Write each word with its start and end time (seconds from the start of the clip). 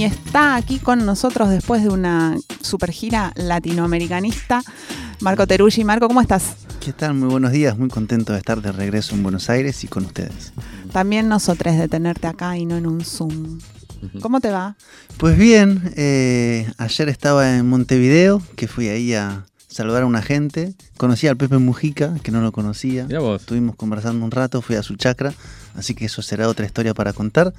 Y 0.00 0.04
está 0.04 0.56
aquí 0.56 0.78
con 0.78 1.04
nosotros 1.04 1.50
después 1.50 1.82
de 1.82 1.90
una 1.90 2.34
super 2.62 2.90
gira 2.90 3.32
latinoamericanista, 3.36 4.62
Marco 5.20 5.46
Teruggi. 5.46 5.84
Marco, 5.84 6.08
¿cómo 6.08 6.22
estás? 6.22 6.54
¿Qué 6.80 6.94
tal? 6.94 7.12
Muy 7.12 7.28
buenos 7.28 7.52
días, 7.52 7.76
muy 7.76 7.90
contento 7.90 8.32
de 8.32 8.38
estar 8.38 8.62
de 8.62 8.72
regreso 8.72 9.14
en 9.14 9.22
Buenos 9.22 9.50
Aires 9.50 9.84
y 9.84 9.88
con 9.88 10.06
ustedes. 10.06 10.54
También 10.90 11.28
nosotros 11.28 11.76
de 11.76 11.86
tenerte 11.86 12.28
acá 12.28 12.56
y 12.56 12.64
no 12.64 12.78
en 12.78 12.86
un 12.86 13.04
Zoom. 13.04 13.58
¿Cómo 14.22 14.40
te 14.40 14.50
va? 14.50 14.74
Pues 15.18 15.36
bien, 15.36 15.92
eh, 15.96 16.72
ayer 16.78 17.10
estaba 17.10 17.58
en 17.58 17.68
Montevideo, 17.68 18.40
que 18.56 18.68
fui 18.68 18.88
ahí 18.88 19.12
a 19.12 19.44
saludar 19.68 20.04
a 20.04 20.06
una 20.06 20.22
gente. 20.22 20.72
Conocí 20.96 21.26
al 21.26 21.36
Pepe 21.36 21.58
Mujica, 21.58 22.14
que 22.22 22.32
no 22.32 22.40
lo 22.40 22.52
conocía. 22.52 23.06
Estuvimos 23.36 23.76
conversando 23.76 24.24
un 24.24 24.30
rato, 24.30 24.62
fui 24.62 24.76
a 24.76 24.82
su 24.82 24.96
chacra, 24.96 25.34
así 25.74 25.94
que 25.94 26.06
eso 26.06 26.22
será 26.22 26.48
otra 26.48 26.64
historia 26.64 26.94
para 26.94 27.12
contar 27.12 27.52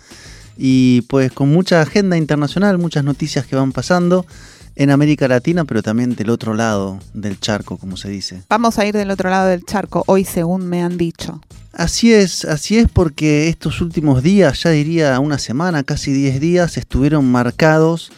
y 0.63 1.01
pues 1.09 1.31
con 1.31 1.49
mucha 1.49 1.81
agenda 1.81 2.17
internacional, 2.17 2.77
muchas 2.77 3.03
noticias 3.03 3.47
que 3.47 3.55
van 3.55 3.71
pasando 3.71 4.27
en 4.75 4.91
América 4.91 5.27
Latina, 5.27 5.65
pero 5.65 5.81
también 5.81 6.15
del 6.15 6.29
otro 6.29 6.53
lado 6.53 6.99
del 7.15 7.39
charco, 7.39 7.79
como 7.79 7.97
se 7.97 8.09
dice. 8.09 8.43
Vamos 8.47 8.77
a 8.77 8.85
ir 8.85 8.93
del 8.93 9.09
otro 9.09 9.31
lado 9.31 9.47
del 9.47 9.65
charco 9.65 10.03
hoy, 10.05 10.23
según 10.23 10.67
me 10.67 10.83
han 10.83 10.99
dicho. 10.99 11.41
Así 11.73 12.13
es, 12.13 12.45
así 12.45 12.77
es 12.77 12.87
porque 12.87 13.49
estos 13.49 13.81
últimos 13.81 14.21
días, 14.21 14.61
ya 14.61 14.69
diría 14.69 15.19
una 15.19 15.39
semana, 15.39 15.81
casi 15.83 16.11
10 16.11 16.39
días, 16.39 16.77
estuvieron 16.77 17.25
marcados 17.25 18.11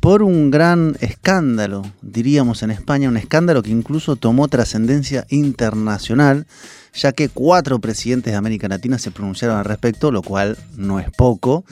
por 0.00 0.22
un 0.22 0.50
gran 0.50 0.96
escándalo, 1.00 1.82
diríamos 2.02 2.62
en 2.62 2.70
España, 2.70 3.08
un 3.08 3.16
escándalo 3.16 3.62
que 3.62 3.70
incluso 3.70 4.16
tomó 4.16 4.48
trascendencia 4.48 5.26
internacional 5.30 6.46
ya 6.94 7.12
que 7.12 7.28
cuatro 7.28 7.80
presidentes 7.80 8.32
de 8.32 8.36
América 8.36 8.68
Latina 8.68 8.98
se 8.98 9.10
pronunciaron 9.10 9.58
al 9.58 9.64
respecto, 9.64 10.12
lo 10.12 10.22
cual 10.22 10.56
no 10.76 11.00
es 11.00 11.10
poco, 11.10 11.64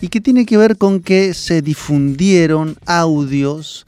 y 0.00 0.08
que 0.08 0.20
tiene 0.20 0.46
que 0.46 0.56
ver 0.56 0.76
con 0.76 1.00
que 1.00 1.32
se 1.34 1.62
difundieron 1.62 2.76
audios 2.86 3.84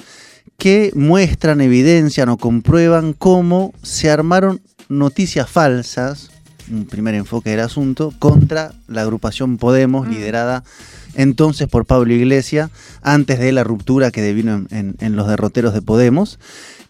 que 0.59 0.93
muestran, 0.95 1.61
evidencian 1.61 2.29
o 2.29 2.37
comprueban 2.37 3.15
cómo 3.15 3.73
se 3.83 4.11
armaron 4.11 4.61
noticias 4.89 5.48
falsas, 5.48 6.31
un 6.71 6.85
primer 6.85 7.15
enfoque 7.15 7.51
del 7.51 7.61
asunto, 7.61 8.13
contra 8.19 8.73
la 8.87 9.03
agrupación 9.03 9.57
Podemos, 9.57 10.07
mm. 10.07 10.11
liderada 10.11 10.65
entonces 11.14 11.69
por 11.69 11.86
Pablo 11.86 12.12
Iglesias, 12.12 12.70
antes 13.03 13.39
de 13.39 13.53
la 13.53 13.64
ruptura 13.64 14.11
que 14.11 14.22
devino 14.22 14.66
en 14.70 15.17
los 15.17 15.28
derroteros 15.28 15.75
de 15.75 15.83
Podemos. 15.83 16.39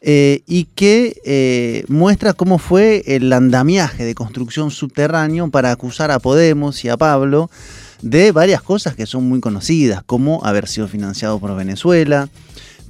Eh, 0.02 0.42
y 0.46 0.64
que 0.64 1.20
eh, 1.26 1.84
muestra 1.88 2.32
cómo 2.32 2.56
fue 2.56 3.02
el 3.04 3.30
andamiaje 3.34 4.06
de 4.06 4.14
construcción 4.14 4.70
subterráneo 4.70 5.50
para 5.50 5.72
acusar 5.72 6.10
a 6.10 6.18
Podemos 6.18 6.82
y 6.86 6.88
a 6.88 6.96
Pablo 6.96 7.50
de 8.00 8.32
varias 8.32 8.62
cosas 8.62 8.94
que 8.96 9.04
son 9.04 9.28
muy 9.28 9.40
conocidas, 9.40 10.02
como 10.02 10.42
haber 10.42 10.68
sido 10.68 10.88
financiado 10.88 11.38
por 11.38 11.54
Venezuela, 11.54 12.30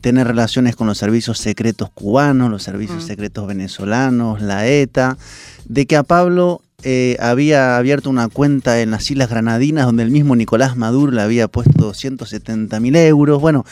tener 0.00 0.28
relaciones 0.28 0.76
con 0.76 0.86
los 0.86 0.98
servicios 0.98 1.38
secretos 1.38 1.90
cubanos, 1.90 2.48
los 2.48 2.62
servicios 2.62 3.02
secretos 3.02 3.48
venezolanos, 3.48 4.40
la 4.40 4.68
ETA, 4.68 5.18
de 5.64 5.86
que 5.86 5.96
a 5.96 6.04
Pablo 6.04 6.62
eh, 6.82 7.16
había 7.20 7.76
abierto 7.76 8.08
una 8.08 8.28
cuenta 8.28 8.80
en 8.80 8.90
las 8.90 9.10
Islas 9.10 9.28
Granadinas 9.28 9.86
donde 9.86 10.02
el 10.02 10.10
mismo 10.10 10.36
Nicolás 10.36 10.76
Maduro 10.76 11.12
le 11.12 11.20
había 11.20 11.48
puesto 11.48 11.94
170 11.94 12.80
mil 12.80 12.96
euros. 12.96 13.40
Bueno, 13.40 13.64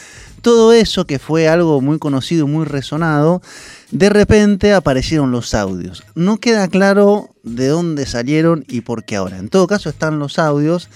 todo 0.42 0.72
eso 0.72 1.06
que 1.06 1.18
fue 1.18 1.48
algo 1.48 1.80
muy 1.80 1.98
conocido, 1.98 2.46
muy 2.46 2.64
resonado, 2.64 3.42
de 3.90 4.10
repente 4.10 4.72
aparecieron 4.72 5.30
los 5.30 5.54
audios. 5.54 6.04
No 6.14 6.38
queda 6.38 6.68
claro 6.68 7.30
de 7.42 7.68
dónde 7.68 8.06
salieron 8.06 8.64
y 8.68 8.82
por 8.82 9.04
qué 9.04 9.16
ahora. 9.16 9.38
En 9.38 9.48
todo 9.48 9.66
caso 9.66 9.88
están 9.88 10.18
los 10.18 10.38
audios 10.38 10.88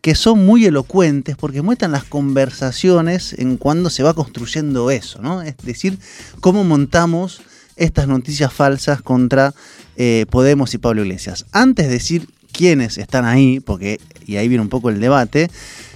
que 0.00 0.14
son 0.14 0.44
muy 0.46 0.64
elocuentes 0.64 1.36
porque 1.36 1.62
muestran 1.62 1.92
las 1.92 2.04
conversaciones 2.04 3.34
en 3.34 3.58
cuando 3.58 3.90
se 3.90 4.02
va 4.02 4.14
construyendo 4.14 4.90
eso, 4.90 5.20
¿no? 5.20 5.42
Es 5.42 5.56
decir, 5.58 5.98
cómo 6.40 6.64
montamos 6.64 7.42
estas 7.80 8.06
noticias 8.06 8.52
falsas 8.52 9.00
contra 9.00 9.54
eh, 9.96 10.26
Podemos 10.30 10.74
y 10.74 10.78
Pablo 10.78 11.02
Iglesias. 11.02 11.46
Antes 11.50 11.86
de 11.86 11.94
decir 11.94 12.28
quiénes 12.52 12.98
están 12.98 13.24
ahí, 13.24 13.58
porque, 13.58 13.98
y 14.26 14.36
ahí 14.36 14.48
viene 14.48 14.62
un 14.62 14.68
poco 14.68 14.90
el 14.90 15.00
debate, 15.00 15.50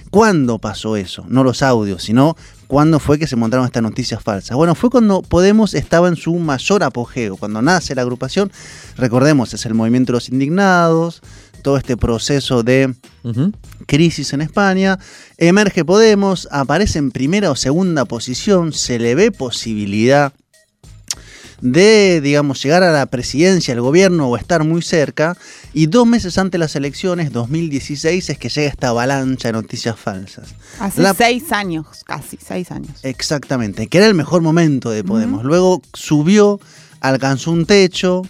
¿cuándo 0.09 0.57
pasó 0.57 0.97
eso? 0.97 1.25
No 1.29 1.43
los 1.43 1.61
audios, 1.61 2.01
sino 2.01 2.35
cuándo 2.65 2.99
fue 2.99 3.19
que 3.19 3.27
se 3.27 3.35
montaron 3.35 3.67
estas 3.67 3.83
noticias 3.83 4.21
falsas. 4.23 4.57
Bueno, 4.57 4.73
fue 4.73 4.89
cuando 4.89 5.21
Podemos 5.21 5.75
estaba 5.75 6.07
en 6.07 6.15
su 6.15 6.33
mayor 6.33 6.83
apogeo, 6.83 7.37
cuando 7.37 7.61
nace 7.61 7.93
la 7.93 8.01
agrupación, 8.01 8.51
recordemos, 8.97 9.53
es 9.53 9.63
el 9.67 9.75
movimiento 9.75 10.11
de 10.11 10.17
los 10.17 10.29
indignados, 10.29 11.21
todo 11.61 11.77
este 11.77 11.97
proceso 11.97 12.63
de 12.63 12.95
crisis 13.85 14.33
en 14.33 14.41
España, 14.41 14.97
emerge 15.37 15.85
Podemos, 15.85 16.47
aparece 16.51 16.97
en 16.97 17.11
primera 17.11 17.51
o 17.51 17.55
segunda 17.55 18.05
posición, 18.05 18.73
se 18.73 18.97
le 18.97 19.13
ve 19.13 19.31
posibilidad 19.31 20.33
de, 21.61 22.21
digamos, 22.21 22.61
llegar 22.61 22.83
a 22.83 22.91
la 22.91 23.05
presidencia, 23.05 23.73
al 23.73 23.81
gobierno 23.81 24.27
o 24.27 24.37
estar 24.37 24.63
muy 24.63 24.81
cerca. 24.81 25.37
Y 25.73 25.87
dos 25.87 26.07
meses 26.07 26.37
antes 26.37 26.53
de 26.53 26.57
las 26.59 26.75
elecciones, 26.75 27.31
2016, 27.31 28.29
es 28.29 28.37
que 28.37 28.49
llega 28.49 28.67
esta 28.67 28.89
avalancha 28.89 29.49
de 29.49 29.53
noticias 29.53 29.97
falsas. 29.99 30.55
Hace 30.79 31.13
seis 31.13 31.51
años, 31.51 32.03
casi 32.05 32.37
seis 32.37 32.71
años. 32.71 32.91
Exactamente, 33.03 33.87
que 33.87 33.97
era 33.97 34.07
el 34.07 34.13
mejor 34.13 34.41
momento 34.41 34.89
de 34.89 35.03
Podemos. 35.03 35.43
Luego 35.43 35.81
subió, 35.93 36.59
alcanzó 36.99 37.51
un 37.51 37.65
techo, 37.65 38.23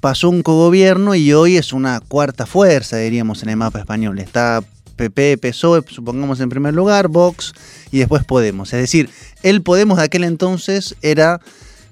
pasó 0.00 0.28
un 0.28 0.42
cogobierno 0.42 1.14
y 1.14 1.32
hoy 1.32 1.56
es 1.56 1.72
una 1.72 2.00
cuarta 2.00 2.46
fuerza, 2.46 2.96
diríamos, 2.96 3.42
en 3.42 3.50
el 3.50 3.56
mapa 3.56 3.78
español. 3.78 4.18
Está 4.18 4.62
PP, 4.96 5.38
PSOE, 5.38 5.82
supongamos 5.88 6.40
en 6.40 6.48
primer 6.48 6.74
lugar, 6.74 7.08
Vox 7.08 7.52
y 7.90 7.98
después 7.98 8.24
Podemos. 8.24 8.72
Es 8.72 8.80
decir, 8.80 9.08
el 9.42 9.62
Podemos 9.62 9.98
de 9.98 10.04
aquel 10.04 10.24
entonces 10.24 10.96
era 11.02 11.40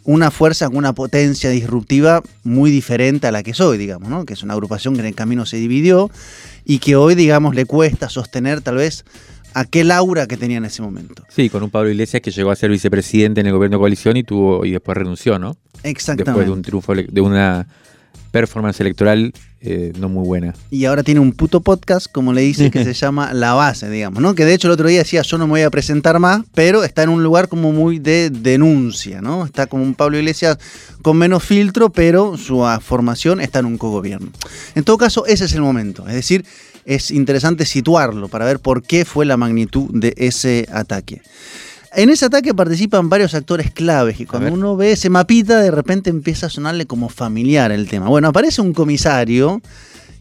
una 0.06 0.30
fuerza 0.30 0.68
con 0.68 0.76
una 0.76 0.94
potencia 0.94 1.50
disruptiva 1.50 2.22
muy 2.44 2.70
diferente 2.70 3.26
a 3.26 3.32
la 3.32 3.42
que 3.42 3.52
soy, 3.52 3.76
digamos, 3.76 4.08
¿no? 4.08 4.24
que 4.24 4.34
es 4.34 4.42
una 4.42 4.54
agrupación 4.54 4.94
que 4.94 5.00
en 5.00 5.06
el 5.06 5.14
camino 5.14 5.44
se 5.44 5.56
dividió 5.56 6.10
y 6.64 6.78
que 6.78 6.96
hoy, 6.96 7.14
digamos, 7.14 7.54
le 7.54 7.66
cuesta 7.66 8.08
sostener 8.08 8.60
tal 8.60 8.76
vez 8.76 9.04
aquel 9.52 9.90
aura 9.90 10.26
que 10.26 10.36
tenía 10.36 10.58
en 10.58 10.64
ese 10.64 10.80
momento. 10.80 11.24
Sí, 11.28 11.50
con 11.50 11.62
un 11.62 11.70
Pablo 11.70 11.90
Iglesias 11.90 12.22
que 12.22 12.30
llegó 12.30 12.50
a 12.50 12.56
ser 12.56 12.70
vicepresidente 12.70 13.40
en 13.40 13.48
el 13.48 13.52
gobierno 13.52 13.78
de 13.78 13.80
coalición 13.80 14.16
y 14.16 14.22
tuvo 14.22 14.64
y 14.64 14.70
después 14.70 14.96
renunció, 14.96 15.38
¿no? 15.38 15.56
Exactamente. 15.82 16.30
Después 16.30 16.46
de 16.46 16.52
un 16.52 16.62
triunfo 16.62 16.94
de 16.94 17.20
una 17.20 17.66
performance 18.36 18.78
electoral 18.80 19.32
eh, 19.62 19.94
no 19.98 20.10
muy 20.10 20.26
buena. 20.26 20.54
Y 20.70 20.84
ahora 20.84 21.02
tiene 21.02 21.20
un 21.20 21.32
puto 21.32 21.62
podcast, 21.62 22.06
como 22.12 22.34
le 22.34 22.42
dice, 22.42 22.70
que 22.70 22.84
se 22.84 22.92
llama 23.02 23.32
La 23.32 23.54
Base, 23.54 23.88
digamos, 23.88 24.22
¿no? 24.22 24.34
Que 24.34 24.44
de 24.44 24.52
hecho 24.52 24.68
el 24.68 24.72
otro 24.72 24.88
día 24.88 24.98
decía, 24.98 25.22
yo 25.22 25.38
no 25.38 25.46
me 25.46 25.52
voy 25.52 25.62
a 25.62 25.70
presentar 25.70 26.18
más, 26.18 26.42
pero 26.54 26.84
está 26.84 27.02
en 27.02 27.08
un 27.08 27.22
lugar 27.22 27.48
como 27.48 27.72
muy 27.72 27.98
de 27.98 28.28
denuncia, 28.28 29.22
¿no? 29.22 29.46
Está 29.46 29.66
como 29.66 29.84
un 29.84 29.94
Pablo 29.94 30.18
Iglesias 30.18 30.58
con 31.00 31.16
menos 31.16 31.44
filtro, 31.44 31.88
pero 31.88 32.36
su 32.36 32.62
formación 32.82 33.40
está 33.40 33.60
en 33.60 33.64
un 33.64 33.78
cogobierno. 33.78 34.28
En 34.74 34.84
todo 34.84 34.98
caso, 34.98 35.24
ese 35.24 35.46
es 35.46 35.54
el 35.54 35.62
momento. 35.62 36.06
Es 36.06 36.14
decir, 36.14 36.44
es 36.84 37.10
interesante 37.10 37.64
situarlo 37.64 38.28
para 38.28 38.44
ver 38.44 38.60
por 38.60 38.82
qué 38.82 39.06
fue 39.06 39.24
la 39.24 39.38
magnitud 39.38 39.88
de 39.94 40.12
ese 40.18 40.68
ataque. 40.70 41.22
En 41.96 42.10
ese 42.10 42.26
ataque 42.26 42.52
participan 42.52 43.08
varios 43.08 43.32
actores 43.32 43.70
claves 43.70 44.20
y 44.20 44.26
cuando 44.26 44.52
uno 44.52 44.76
ve 44.76 44.92
ese 44.92 45.08
mapita 45.08 45.62
de 45.62 45.70
repente 45.70 46.10
empieza 46.10 46.44
a 46.44 46.50
sonarle 46.50 46.84
como 46.84 47.08
familiar 47.08 47.72
el 47.72 47.88
tema. 47.88 48.06
Bueno, 48.08 48.28
aparece 48.28 48.60
un 48.60 48.74
comisario 48.74 49.62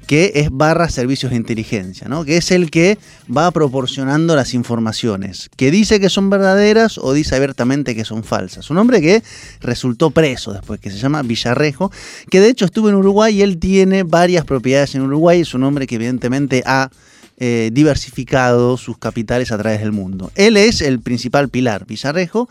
que 0.07 0.31
es 0.35 0.51
barra 0.51 0.87
servicios 0.87 1.31
de 1.31 1.35
inteligencia, 1.35 2.07
¿no? 2.07 2.23
que 2.23 2.37
es 2.37 2.51
el 2.51 2.71
que 2.71 2.97
va 3.35 3.51
proporcionando 3.51 4.37
las 4.37 4.53
informaciones, 4.53 5.49
que 5.57 5.69
dice 5.69 5.99
que 5.99 6.09
son 6.09 6.29
verdaderas 6.29 6.97
o 6.97 7.11
dice 7.11 7.35
abiertamente 7.35 7.93
que 7.93 8.05
son 8.05 8.23
falsas. 8.23 8.69
Un 8.69 8.77
hombre 8.77 9.01
que 9.01 9.21
resultó 9.59 10.11
preso 10.11 10.53
después, 10.53 10.79
que 10.79 10.91
se 10.91 10.97
llama 10.97 11.23
Villarrejo, 11.23 11.91
que 12.29 12.39
de 12.39 12.47
hecho 12.47 12.63
estuvo 12.63 12.87
en 12.87 12.95
Uruguay 12.95 13.35
y 13.35 13.41
él 13.41 13.57
tiene 13.57 14.03
varias 14.03 14.45
propiedades 14.45 14.95
en 14.95 15.01
Uruguay, 15.01 15.41
es 15.41 15.53
un 15.53 15.63
hombre 15.63 15.87
que 15.87 15.95
evidentemente 15.95 16.63
ha 16.65 16.89
eh, 17.37 17.69
diversificado 17.73 18.77
sus 18.77 18.97
capitales 18.97 19.51
a 19.51 19.57
través 19.57 19.81
del 19.81 19.91
mundo. 19.91 20.31
Él 20.35 20.57
es 20.57 20.81
el 20.81 20.99
principal 20.99 21.49
pilar, 21.49 21.85
Pizarrejo, 21.85 22.47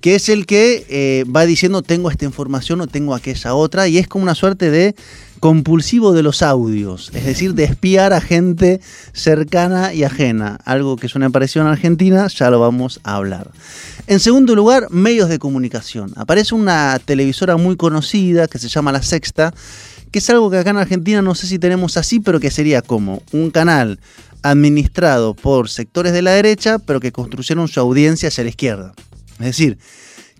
que 0.00 0.14
es 0.14 0.28
el 0.28 0.46
que 0.46 0.86
eh, 0.88 1.24
va 1.24 1.46
diciendo 1.46 1.82
tengo 1.82 2.10
esta 2.10 2.24
información 2.24 2.80
o 2.80 2.86
tengo 2.86 3.14
aquella 3.14 3.54
otra, 3.54 3.88
y 3.88 3.98
es 3.98 4.08
como 4.08 4.22
una 4.22 4.34
suerte 4.34 4.70
de 4.70 4.94
compulsivo 5.40 6.12
de 6.12 6.22
los 6.22 6.42
audios, 6.42 7.10
es 7.14 7.24
decir, 7.24 7.54
de 7.54 7.64
espiar 7.64 8.12
a 8.12 8.20
gente 8.20 8.80
cercana 9.14 9.94
y 9.94 10.04
ajena, 10.04 10.58
algo 10.64 10.96
que 10.96 11.06
es 11.06 11.14
una 11.14 11.26
aparición 11.26 11.66
en 11.66 11.72
Argentina, 11.72 12.26
ya 12.28 12.50
lo 12.50 12.60
vamos 12.60 13.00
a 13.04 13.16
hablar. 13.16 13.50
En 14.06 14.20
segundo 14.20 14.54
lugar, 14.54 14.88
medios 14.90 15.28
de 15.28 15.38
comunicación. 15.38 16.12
Aparece 16.16 16.54
una 16.54 16.98
televisora 17.02 17.56
muy 17.56 17.76
conocida 17.76 18.48
que 18.48 18.58
se 18.58 18.68
llama 18.68 18.92
La 18.92 19.02
Sexta, 19.02 19.54
que 20.10 20.18
es 20.18 20.30
algo 20.30 20.50
que 20.50 20.58
acá 20.58 20.70
en 20.70 20.76
Argentina 20.76 21.22
no 21.22 21.34
sé 21.34 21.46
si 21.46 21.58
tenemos 21.58 21.96
así, 21.96 22.20
pero 22.20 22.40
que 22.40 22.50
sería 22.50 22.82
como 22.82 23.22
un 23.32 23.50
canal 23.50 24.00
administrado 24.42 25.34
por 25.34 25.68
sectores 25.68 26.12
de 26.12 26.22
la 26.22 26.32
derecha, 26.32 26.78
pero 26.78 27.00
que 27.00 27.12
construyeron 27.12 27.68
su 27.68 27.80
audiencia 27.80 28.28
hacia 28.28 28.44
la 28.44 28.50
izquierda. 28.50 28.94
Es 29.38 29.46
decir, 29.46 29.78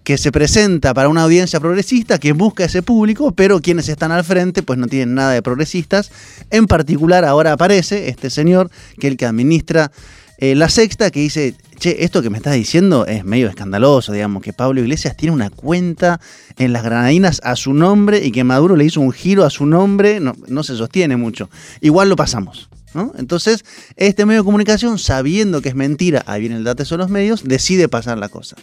que 0.04 0.18
se 0.18 0.32
presenta 0.32 0.94
para 0.94 1.08
una 1.08 1.22
audiencia 1.22 1.60
progresista 1.60 2.18
que 2.18 2.32
busca 2.32 2.64
ese 2.64 2.82
público, 2.82 3.32
pero 3.32 3.60
quienes 3.60 3.88
están 3.88 4.12
al 4.12 4.24
frente 4.24 4.62
pues 4.62 4.78
no 4.78 4.86
tienen 4.86 5.14
nada 5.14 5.32
de 5.32 5.42
progresistas. 5.42 6.10
En 6.50 6.66
particular 6.66 7.24
ahora 7.24 7.52
aparece 7.52 8.08
este 8.08 8.30
señor, 8.30 8.70
que 8.98 9.08
es 9.08 9.12
el 9.12 9.16
que 9.16 9.26
administra 9.26 9.92
eh, 10.40 10.54
la 10.54 10.68
sexta, 10.70 11.10
que 11.10 11.20
dice, 11.20 11.54
che, 11.78 12.02
esto 12.02 12.22
que 12.22 12.30
me 12.30 12.38
estás 12.38 12.54
diciendo 12.54 13.04
es 13.06 13.24
medio 13.24 13.48
escandaloso, 13.48 14.12
digamos, 14.12 14.42
que 14.42 14.54
Pablo 14.54 14.80
Iglesias 14.80 15.16
tiene 15.16 15.34
una 15.34 15.50
cuenta 15.50 16.18
en 16.56 16.72
las 16.72 16.82
granadinas 16.82 17.40
a 17.44 17.56
su 17.56 17.74
nombre 17.74 18.24
y 18.24 18.32
que 18.32 18.42
Maduro 18.42 18.74
le 18.74 18.86
hizo 18.86 19.00
un 19.02 19.12
giro 19.12 19.44
a 19.44 19.50
su 19.50 19.66
nombre, 19.66 20.18
no, 20.18 20.34
no 20.48 20.62
se 20.62 20.76
sostiene 20.76 21.18
mucho. 21.18 21.50
Igual 21.82 22.08
lo 22.08 22.16
pasamos. 22.16 22.70
¿no? 22.94 23.12
Entonces, 23.18 23.64
este 23.96 24.26
medio 24.26 24.40
de 24.40 24.44
comunicación, 24.46 24.98
sabiendo 24.98 25.60
que 25.60 25.68
es 25.68 25.74
mentira, 25.74 26.22
ahí 26.26 26.40
viene 26.40 26.56
el 26.56 26.64
dato 26.64 26.82
de 26.82 26.96
los 26.96 27.10
medios, 27.10 27.44
decide 27.44 27.88
pasar 27.88 28.18
la 28.18 28.28
cosa. 28.28 28.56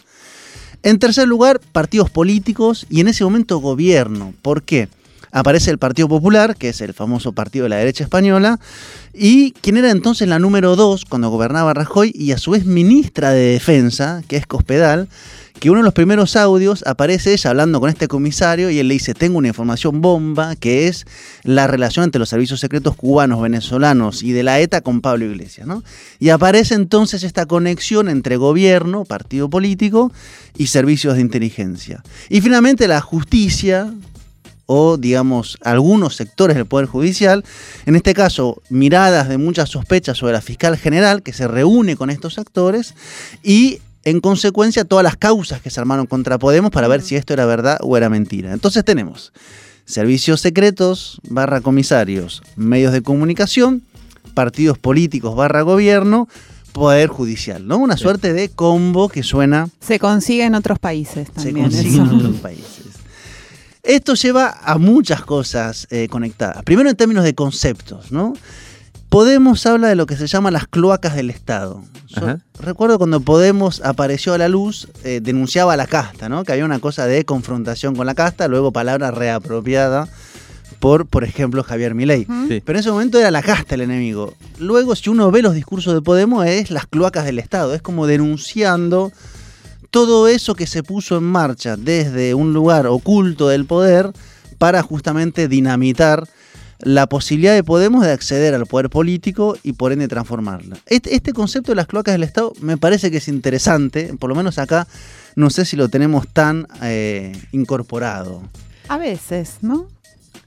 En 0.82 0.98
tercer 0.98 1.26
lugar, 1.26 1.60
partidos 1.72 2.10
políticos 2.10 2.86
y 2.90 3.00
en 3.00 3.08
ese 3.08 3.24
momento 3.24 3.58
gobierno. 3.58 4.34
¿Por 4.42 4.62
qué? 4.62 4.88
Aparece 5.30 5.70
el 5.70 5.78
Partido 5.78 6.08
Popular, 6.08 6.56
que 6.56 6.70
es 6.70 6.80
el 6.80 6.94
famoso 6.94 7.32
partido 7.32 7.64
de 7.64 7.70
la 7.70 7.76
derecha 7.76 8.04
española, 8.04 8.58
y 9.12 9.52
quien 9.52 9.76
era 9.76 9.90
entonces 9.90 10.28
la 10.28 10.38
número 10.38 10.76
dos 10.76 11.04
cuando 11.04 11.30
gobernaba 11.30 11.74
Rajoy 11.74 12.12
y 12.14 12.32
a 12.32 12.38
su 12.38 12.52
vez 12.52 12.64
ministra 12.64 13.30
de 13.30 13.52
Defensa, 13.52 14.22
que 14.28 14.36
es 14.36 14.46
Cospedal, 14.46 15.08
que 15.58 15.70
uno 15.70 15.80
de 15.80 15.84
los 15.84 15.94
primeros 15.94 16.36
audios 16.36 16.84
aparece 16.86 17.32
ella 17.32 17.50
hablando 17.50 17.80
con 17.80 17.90
este 17.90 18.08
comisario 18.08 18.70
y 18.70 18.78
él 18.78 18.88
le 18.88 18.94
dice, 18.94 19.14
tengo 19.14 19.38
una 19.38 19.48
información 19.48 20.00
bomba, 20.00 20.56
que 20.56 20.88
es 20.88 21.06
la 21.42 21.66
relación 21.66 22.04
entre 22.04 22.18
los 22.18 22.28
servicios 22.28 22.60
secretos 22.60 22.94
cubanos, 22.94 23.42
venezolanos 23.42 24.22
y 24.22 24.32
de 24.32 24.42
la 24.44 24.60
ETA 24.60 24.80
con 24.80 25.00
Pablo 25.00 25.24
Iglesias. 25.24 25.66
¿no? 25.66 25.82
Y 26.18 26.28
aparece 26.28 26.74
entonces 26.74 27.22
esta 27.24 27.46
conexión 27.46 28.08
entre 28.08 28.36
gobierno, 28.36 29.04
partido 29.04 29.50
político 29.50 30.12
y 30.56 30.68
servicios 30.68 31.16
de 31.16 31.22
inteligencia. 31.22 32.02
Y 32.28 32.40
finalmente 32.40 32.86
la 32.86 33.00
justicia, 33.00 33.92
o 34.70 34.98
digamos 34.98 35.56
algunos 35.62 36.14
sectores 36.14 36.54
del 36.54 36.66
Poder 36.66 36.86
Judicial, 36.86 37.42
en 37.86 37.96
este 37.96 38.12
caso 38.12 38.60
miradas 38.68 39.26
de 39.28 39.38
muchas 39.38 39.70
sospechas 39.70 40.18
sobre 40.18 40.34
la 40.34 40.42
fiscal 40.42 40.76
general 40.76 41.22
que 41.22 41.32
se 41.32 41.48
reúne 41.48 41.96
con 41.96 42.10
estos 42.10 42.38
actores 42.38 42.94
y 43.42 43.80
en 44.04 44.20
consecuencia 44.20 44.84
todas 44.84 45.02
las 45.02 45.16
causas 45.16 45.62
que 45.62 45.70
se 45.70 45.80
armaron 45.80 46.06
contra 46.06 46.38
Podemos 46.38 46.70
para 46.70 46.86
ver 46.86 47.00
si 47.00 47.16
esto 47.16 47.32
era 47.32 47.46
verdad 47.46 47.78
o 47.80 47.96
era 47.96 48.10
mentira. 48.10 48.52
Entonces 48.52 48.84
tenemos 48.84 49.32
servicios 49.86 50.42
secretos, 50.42 51.18
barra 51.30 51.62
comisarios, 51.62 52.42
medios 52.54 52.92
de 52.92 53.00
comunicación, 53.00 53.82
partidos 54.34 54.76
políticos, 54.76 55.34
barra 55.34 55.62
gobierno, 55.62 56.28
poder 56.72 57.08
judicial, 57.08 57.66
¿no? 57.66 57.78
Una 57.78 57.96
suerte 57.96 58.34
de 58.34 58.50
combo 58.50 59.08
que 59.08 59.22
suena... 59.22 59.70
Se 59.80 59.98
consigue 59.98 60.44
en 60.44 60.54
otros 60.54 60.78
países 60.78 61.30
también. 61.30 61.72
Se 61.72 61.82
consigue 61.82 62.02
en 62.02 62.08
otros 62.08 62.36
países. 62.36 62.98
Esto 63.88 64.12
lleva 64.12 64.54
a 64.62 64.76
muchas 64.76 65.22
cosas 65.22 65.86
eh, 65.90 66.08
conectadas. 66.10 66.62
Primero 66.62 66.90
en 66.90 66.96
términos 66.96 67.24
de 67.24 67.34
conceptos, 67.34 68.12
¿no? 68.12 68.34
Podemos 69.08 69.64
habla 69.64 69.88
de 69.88 69.96
lo 69.96 70.04
que 70.04 70.14
se 70.14 70.26
llama 70.26 70.50
las 70.50 70.68
cloacas 70.68 71.16
del 71.16 71.30
Estado. 71.30 71.82
recuerdo 72.60 72.98
cuando 72.98 73.20
Podemos 73.20 73.80
apareció 73.82 74.34
a 74.34 74.38
la 74.38 74.50
luz, 74.50 74.88
eh, 75.04 75.20
denunciaba 75.22 75.72
a 75.72 75.76
la 75.78 75.86
casta, 75.86 76.28
¿no? 76.28 76.44
Que 76.44 76.52
había 76.52 76.66
una 76.66 76.80
cosa 76.80 77.06
de 77.06 77.24
confrontación 77.24 77.96
con 77.96 78.04
la 78.04 78.14
casta, 78.14 78.46
luego 78.46 78.72
palabra 78.72 79.10
reapropiada 79.10 80.06
por, 80.80 81.06
por 81.06 81.24
ejemplo, 81.24 81.64
Javier 81.64 81.94
Milei. 81.94 82.26
Pero 82.26 82.62
en 82.66 82.76
ese 82.76 82.90
momento 82.90 83.18
era 83.18 83.30
la 83.30 83.42
casta 83.42 83.74
el 83.74 83.80
enemigo. 83.80 84.34
Luego, 84.58 84.96
si 84.96 85.08
uno 85.08 85.30
ve 85.30 85.40
los 85.40 85.54
discursos 85.54 85.94
de 85.94 86.02
Podemos, 86.02 86.44
es 86.44 86.70
las 86.70 86.86
cloacas 86.86 87.24
del 87.24 87.38
Estado. 87.38 87.72
Es 87.72 87.80
como 87.80 88.06
denunciando 88.06 89.12
todo 89.90 90.28
eso 90.28 90.54
que 90.54 90.66
se 90.66 90.82
puso 90.82 91.16
en 91.16 91.24
marcha 91.24 91.76
desde 91.76 92.34
un 92.34 92.52
lugar 92.52 92.86
oculto 92.86 93.48
del 93.48 93.64
poder 93.64 94.12
para 94.58 94.82
justamente 94.82 95.48
dinamitar 95.48 96.28
la 96.80 97.08
posibilidad 97.08 97.54
de 97.54 97.64
Podemos 97.64 98.04
de 98.04 98.12
acceder 98.12 98.54
al 98.54 98.66
poder 98.66 98.88
político 98.88 99.56
y 99.62 99.72
por 99.72 99.92
ende 99.92 100.06
transformarla. 100.06 100.78
Este, 100.86 101.14
este, 101.14 101.32
concepto 101.32 101.72
de 101.72 101.76
las 101.76 101.86
cloacas 101.86 102.14
del 102.14 102.22
Estado 102.22 102.52
me 102.60 102.76
parece 102.76 103.10
que 103.10 103.16
es 103.18 103.28
interesante, 103.28 104.14
por 104.18 104.30
lo 104.30 104.36
menos 104.36 104.58
acá 104.58 104.86
no 105.34 105.50
sé 105.50 105.64
si 105.64 105.76
lo 105.76 105.88
tenemos 105.88 106.28
tan 106.28 106.66
eh, 106.82 107.32
incorporado. 107.52 108.42
A 108.88 108.98
veces, 108.98 109.58
¿no? 109.60 109.88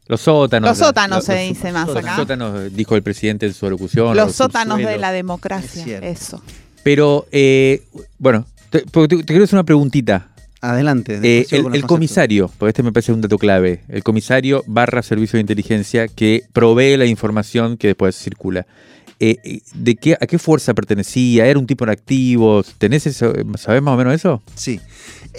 Los 0.08 0.22
sótanos. 0.22 0.70
Los 0.70 0.78
sótanos 0.78 1.24
se 1.24 1.38
dice 1.38 1.72
más 1.72 1.90
acá. 1.90 2.02
Los 2.02 2.16
sótanos, 2.16 2.74
dijo 2.74 2.96
el 2.96 3.04
presidente 3.04 3.46
en 3.46 3.54
su 3.54 3.66
alocución. 3.66 4.16
Los, 4.18 4.36
sótanos 4.36 4.80
de 4.80 4.98
la 4.98 5.12
democracia, 5.14 6.00
eso. 6.00 6.42
Pero, 6.84 7.28
eh, 7.32 7.84
bueno, 8.18 8.46
te, 8.72 8.84
quiero 9.26 9.44
hacer 9.44 9.56
una 9.56 9.64
preguntita. 9.64 10.30
Adelante. 10.62 11.20
Eh, 11.24 11.48
el, 11.52 11.82
comisario, 11.84 12.52
porque 12.60 12.70
este 12.70 12.84
me 12.84 12.92
parece 12.92 13.12
un 13.12 13.22
dato 13.22 13.40
clave, 13.40 13.82
el 13.90 14.04
comisario 14.04 14.64
barra 14.68 15.02
servicio 15.02 15.38
de 15.38 15.42
inteligencia 15.42 16.08
que 16.08 16.44
provee 16.54 16.98
la 16.98 17.06
información 17.06 17.78
que 17.78 17.88
después 17.88 18.16
circula. 18.16 18.68
Eh, 19.20 19.38
eh, 19.44 19.62
¿de 19.74 19.96
qué, 19.96 20.14
¿A 20.14 20.28
qué 20.28 20.38
fuerza 20.38 20.74
pertenecía? 20.74 21.48
¿Era 21.48 21.60
un 21.60 21.66
tipo 21.66 21.86
de 21.86 21.92
activos? 21.92 22.76
¿Tenés 22.78 23.08
eso? 23.08 23.34
¿Sabés 23.58 23.82
más 23.82 23.96
o 23.96 23.98
menos 23.98 24.14
eso? 24.14 24.42
Sí. 24.56 24.80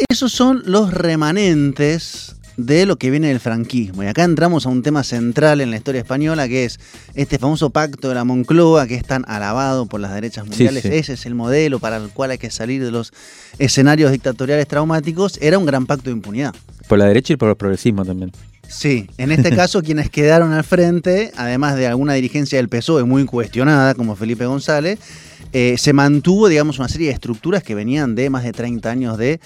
Esos 0.08 0.32
son 0.32 0.62
los 0.66 0.92
remanentes 0.92 2.36
de 2.56 2.86
lo 2.86 2.96
que 2.96 3.10
viene 3.10 3.28
del 3.28 3.40
franquismo. 3.40 4.02
Y 4.02 4.06
acá 4.06 4.24
entramos 4.24 4.66
a 4.66 4.68
un 4.68 4.82
tema 4.82 5.04
central 5.04 5.60
en 5.60 5.70
la 5.70 5.76
historia 5.76 6.00
española, 6.00 6.48
que 6.48 6.64
es 6.64 6.78
este 7.14 7.38
famoso 7.38 7.70
pacto 7.70 8.08
de 8.08 8.14
la 8.14 8.24
Moncloa, 8.24 8.86
que 8.86 8.94
es 8.94 9.04
tan 9.04 9.24
alabado 9.26 9.86
por 9.86 10.00
las 10.00 10.14
derechas 10.14 10.46
mundiales. 10.46 10.84
Ese 10.84 11.14
es 11.14 11.26
el 11.26 11.34
modelo 11.34 11.78
para 11.78 11.96
el 11.96 12.08
cual 12.10 12.32
hay 12.32 12.38
que 12.38 12.50
salir 12.50 12.82
de 12.82 12.90
los 12.90 13.12
escenarios 13.58 14.12
dictatoriales 14.12 14.66
traumáticos. 14.68 15.38
Era 15.40 15.58
un 15.58 15.66
gran 15.66 15.86
pacto 15.86 16.04
de 16.04 16.12
impunidad. 16.12 16.54
Por 16.88 16.98
la 16.98 17.06
derecha 17.06 17.32
y 17.32 17.36
por 17.36 17.48
el 17.48 17.56
progresismo 17.56 18.04
también. 18.04 18.32
Sí, 18.68 19.08
en 19.18 19.32
este 19.32 19.50
caso 19.56 19.82
quienes 19.82 20.10
quedaron 20.10 20.52
al 20.52 20.64
frente, 20.64 21.32
además 21.36 21.76
de 21.76 21.86
alguna 21.86 22.14
dirigencia 22.14 22.58
del 22.58 22.68
PSOE 22.68 23.04
muy 23.04 23.24
cuestionada, 23.24 23.94
como 23.94 24.16
Felipe 24.16 24.46
González, 24.46 24.98
eh, 25.52 25.76
se 25.76 25.92
mantuvo, 25.92 26.48
digamos, 26.48 26.78
una 26.78 26.88
serie 26.88 27.08
de 27.08 27.14
estructuras 27.14 27.62
que 27.62 27.74
venían 27.74 28.14
de 28.14 28.30
más 28.30 28.44
de 28.44 28.52
30 28.52 28.90
años 28.90 29.18
de 29.18 29.40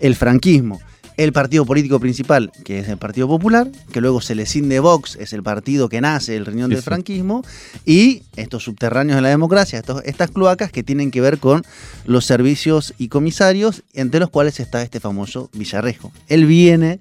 el 0.00 0.16
franquismo 0.16 0.80
el 1.16 1.32
partido 1.32 1.64
político 1.64 2.00
principal, 2.00 2.52
que 2.64 2.80
es 2.80 2.88
el 2.88 2.98
Partido 2.98 3.28
Popular, 3.28 3.70
que 3.92 4.00
luego 4.00 4.20
se 4.20 4.34
le 4.34 4.46
cinde 4.46 4.80
Vox, 4.80 5.16
es 5.16 5.32
el 5.32 5.42
partido 5.42 5.88
que 5.88 6.00
nace 6.00 6.36
el 6.36 6.46
riñón 6.46 6.70
del 6.70 6.82
franquismo, 6.82 7.44
y 7.84 8.22
estos 8.36 8.64
subterráneos 8.64 9.16
de 9.16 9.22
la 9.22 9.28
democracia, 9.28 9.82
estas 10.04 10.30
cloacas 10.30 10.72
que 10.72 10.82
tienen 10.82 11.10
que 11.10 11.20
ver 11.20 11.38
con 11.38 11.62
los 12.04 12.24
servicios 12.24 12.94
y 12.98 13.08
comisarios, 13.08 13.82
entre 13.92 14.20
los 14.20 14.30
cuales 14.30 14.60
está 14.60 14.82
este 14.82 15.00
famoso 15.00 15.50
Villarrejo. 15.52 16.12
Él 16.28 16.46
viene 16.46 17.00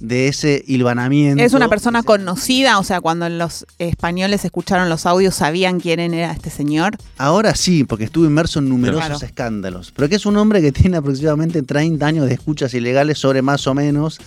de 0.00 0.28
ese 0.28 0.62
hilvanamiento. 0.66 1.42
Es 1.42 1.52
una 1.52 1.68
persona 1.68 2.02
conocida, 2.02 2.78
o 2.78 2.84
sea, 2.84 3.00
cuando 3.00 3.28
los 3.28 3.66
españoles 3.78 4.44
escucharon 4.44 4.88
los 4.88 5.06
audios, 5.06 5.34
¿sabían 5.34 5.80
quién 5.80 6.00
era 6.00 6.32
este 6.32 6.50
señor? 6.50 6.96
Ahora 7.16 7.54
sí, 7.54 7.84
porque 7.84 8.04
estuvo 8.04 8.24
inmerso 8.24 8.58
en 8.58 8.68
numerosos 8.68 9.22
escándalos. 9.22 9.92
Pero 9.94 10.08
que 10.08 10.16
es 10.16 10.26
un 10.26 10.36
hombre 10.36 10.60
que 10.60 10.72
tiene 10.72 10.96
aproximadamente 10.96 11.62
30 11.62 12.06
años 12.06 12.26
de 12.26 12.34
escuchas 12.34 12.74
ilegales 12.74 13.18
sobre 13.18 13.42
más 13.42 13.66
o 13.66 13.74
menos 13.74 14.20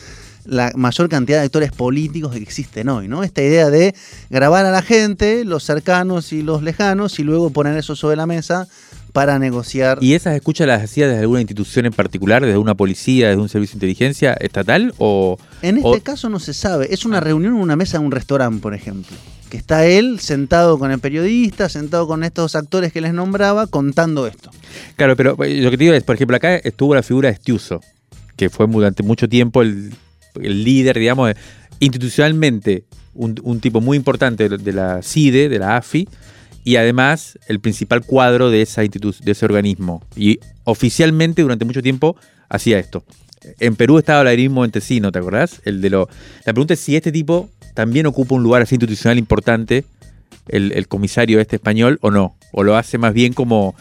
la 0.46 0.72
mayor 0.76 1.10
cantidad 1.10 1.40
de 1.40 1.46
actores 1.46 1.72
políticos 1.72 2.34
que 2.34 2.40
existen 2.40 2.90
hoy, 2.90 3.08
¿no? 3.08 3.24
Esta 3.24 3.42
idea 3.42 3.70
de 3.70 3.96
grabar 4.30 4.66
a 4.66 4.72
la 4.72 4.82
gente, 4.82 5.46
los 5.46 5.64
cercanos 5.64 6.34
y 6.34 6.42
los 6.42 6.64
lejanos, 6.64 7.20
y 7.20 7.24
luego 7.24 7.50
poner 7.50 7.78
eso 7.78 7.96
sobre 7.96 8.16
la 8.16 8.26
mesa 8.26 8.68
para 9.12 9.40
negociar. 9.40 10.00
¿Y 10.02 10.14
esas 10.14 10.36
escuchas 10.36 10.68
las 10.68 10.84
hacía 10.84 11.08
desde 11.08 11.22
alguna 11.22 11.42
institución 11.42 11.86
en 11.86 11.94
particular, 11.94 12.44
desde 12.44 12.58
una 12.58 12.76
policía, 12.76 13.30
desde 13.30 13.42
un 13.42 13.50
servicio 13.50 13.74
de 13.74 13.78
inteligencia 13.78 14.34
estatal 14.34 14.94
o...? 14.98 15.38
En 15.62 15.78
este 15.78 16.02
caso 16.02 16.30
no 16.30 16.40
se 16.40 16.54
sabe. 16.54 16.94
Es 16.94 17.06
una 17.06 17.20
reunión 17.20 17.56
en 17.56 17.62
una 17.62 17.76
mesa 17.76 18.00
de 18.00 18.06
un 18.06 18.12
restaurante, 18.12 18.62
por 18.62 18.74
ejemplo. 18.74 19.16
Que 19.50 19.58
está 19.58 19.86
él 19.86 20.20
sentado 20.22 20.80
con 20.80 20.92
el 20.92 21.00
periodista, 21.00 21.68
sentado 21.68 22.08
con 22.08 22.24
estos 22.24 22.56
actores 22.56 22.94
que 22.94 23.02
les 23.02 23.14
nombraba, 23.14 23.68
contando 23.68 24.26
esto. 24.26 24.50
Claro, 24.96 25.18
pero 25.18 25.32
eh, 25.44 25.62
lo 25.62 25.70
que 25.70 25.78
te 25.78 25.84
digo 25.84 25.96
es, 25.96 26.04
por 26.04 26.16
ejemplo, 26.16 26.38
acá 26.38 26.56
estuvo 26.56 26.96
la 26.96 27.04
figura 27.04 27.28
de 27.28 27.34
Estiuso, 27.34 27.82
que 28.38 28.50
fue 28.50 28.66
durante 28.68 29.04
mucho 29.04 29.28
tiempo 29.28 29.62
el, 29.62 29.92
líder, 30.36 30.98
digamos, 30.98 31.34
institucionalmente, 31.80 32.86
un, 33.14 33.60
tipo 33.60 33.82
muy 33.82 33.98
importante 33.98 34.48
de 34.50 34.74
la 34.74 35.02
CIDE, 35.02 35.50
de 35.50 35.60
la 35.60 35.78
AFI, 35.78 36.08
y 36.64 36.76
además 36.76 37.40
el 37.48 37.60
principal 37.60 38.06
cuadro 38.06 38.50
de, 38.50 38.62
esa 38.62 38.82
de 38.82 39.32
ese 39.32 39.46
organismo. 39.46 40.04
Y 40.16 40.40
oficialmente 40.64 41.42
durante 41.42 41.66
mucho 41.66 41.82
tiempo 41.82 42.16
hacía 42.50 42.80
esto. 42.80 43.04
En 43.60 43.76
Perú 43.76 43.98
estaba 43.98 44.22
Vladimir 44.22 44.52
Montesino, 44.52 45.12
¿te 45.12 45.20
acordás? 45.20 45.62
El 45.66 45.82
de 45.82 45.90
lo, 45.90 46.08
la 46.46 46.54
pregunta 46.54 46.76
es 46.76 46.80
si 46.80 46.96
este 46.96 47.12
tipo 47.12 47.50
también 47.74 48.06
ocupa 48.06 48.36
un 48.36 48.44
lugar 48.44 48.62
así 48.62 48.76
institucional 48.76 49.18
importante, 49.18 49.86
el, 50.48 50.72
el 50.74 50.88
comisario 50.88 51.40
este 51.40 51.56
español, 51.56 51.98
o 52.02 52.12
no. 52.12 52.36
O 52.52 52.64
lo 52.64 52.76
hace 52.76 52.98
más 52.98 53.14
bien 53.14 53.34
como 53.34 53.76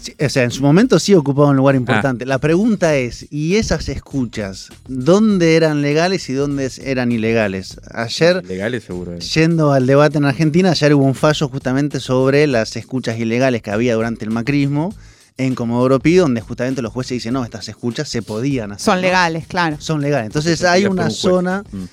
Sí, 0.00 0.14
o 0.18 0.28
sea, 0.28 0.44
en 0.44 0.50
su 0.50 0.62
momento 0.62 0.98
sí 0.98 1.14
ocupaba 1.14 1.48
un 1.50 1.56
lugar 1.56 1.74
importante. 1.74 2.24
La 2.24 2.38
pregunta 2.38 2.96
es, 2.96 3.26
¿y 3.30 3.56
esas 3.56 3.88
escuchas, 3.90 4.68
dónde 4.88 5.56
eran 5.56 5.82
legales 5.82 6.28
y 6.30 6.32
dónde 6.32 6.70
eran 6.82 7.12
ilegales? 7.12 7.78
Ayer, 7.92 8.44
legales 8.46 8.84
seguro. 8.84 9.12
eh. 9.14 9.20
yendo 9.20 9.72
al 9.72 9.86
debate 9.86 10.18
en 10.18 10.24
Argentina, 10.24 10.70
ayer 10.70 10.94
hubo 10.94 11.04
un 11.04 11.14
fallo 11.14 11.48
justamente 11.48 12.00
sobre 12.00 12.46
las 12.46 12.76
escuchas 12.76 13.18
ilegales 13.18 13.60
que 13.62 13.70
había 13.70 13.94
durante 13.94 14.24
el 14.24 14.30
macrismo 14.30 14.94
en 15.36 15.54
Comodoro 15.54 16.00
Pi, 16.00 16.16
donde 16.16 16.40
justamente 16.40 16.82
los 16.82 16.92
jueces 16.92 17.12
dicen, 17.16 17.32
no, 17.34 17.44
estas 17.44 17.68
escuchas 17.68 18.08
se 18.08 18.22
podían 18.22 18.72
hacer. 18.72 18.84
Son 18.84 18.96
¿no? 18.96 19.02
legales, 19.02 19.46
claro. 19.46 19.76
Son 19.80 20.00
legales. 20.00 20.26
Entonces 20.26 20.62
hay 20.64 20.86
una 20.86 21.04
un 21.04 21.10
zona, 21.10 21.64
Mm, 21.72 21.84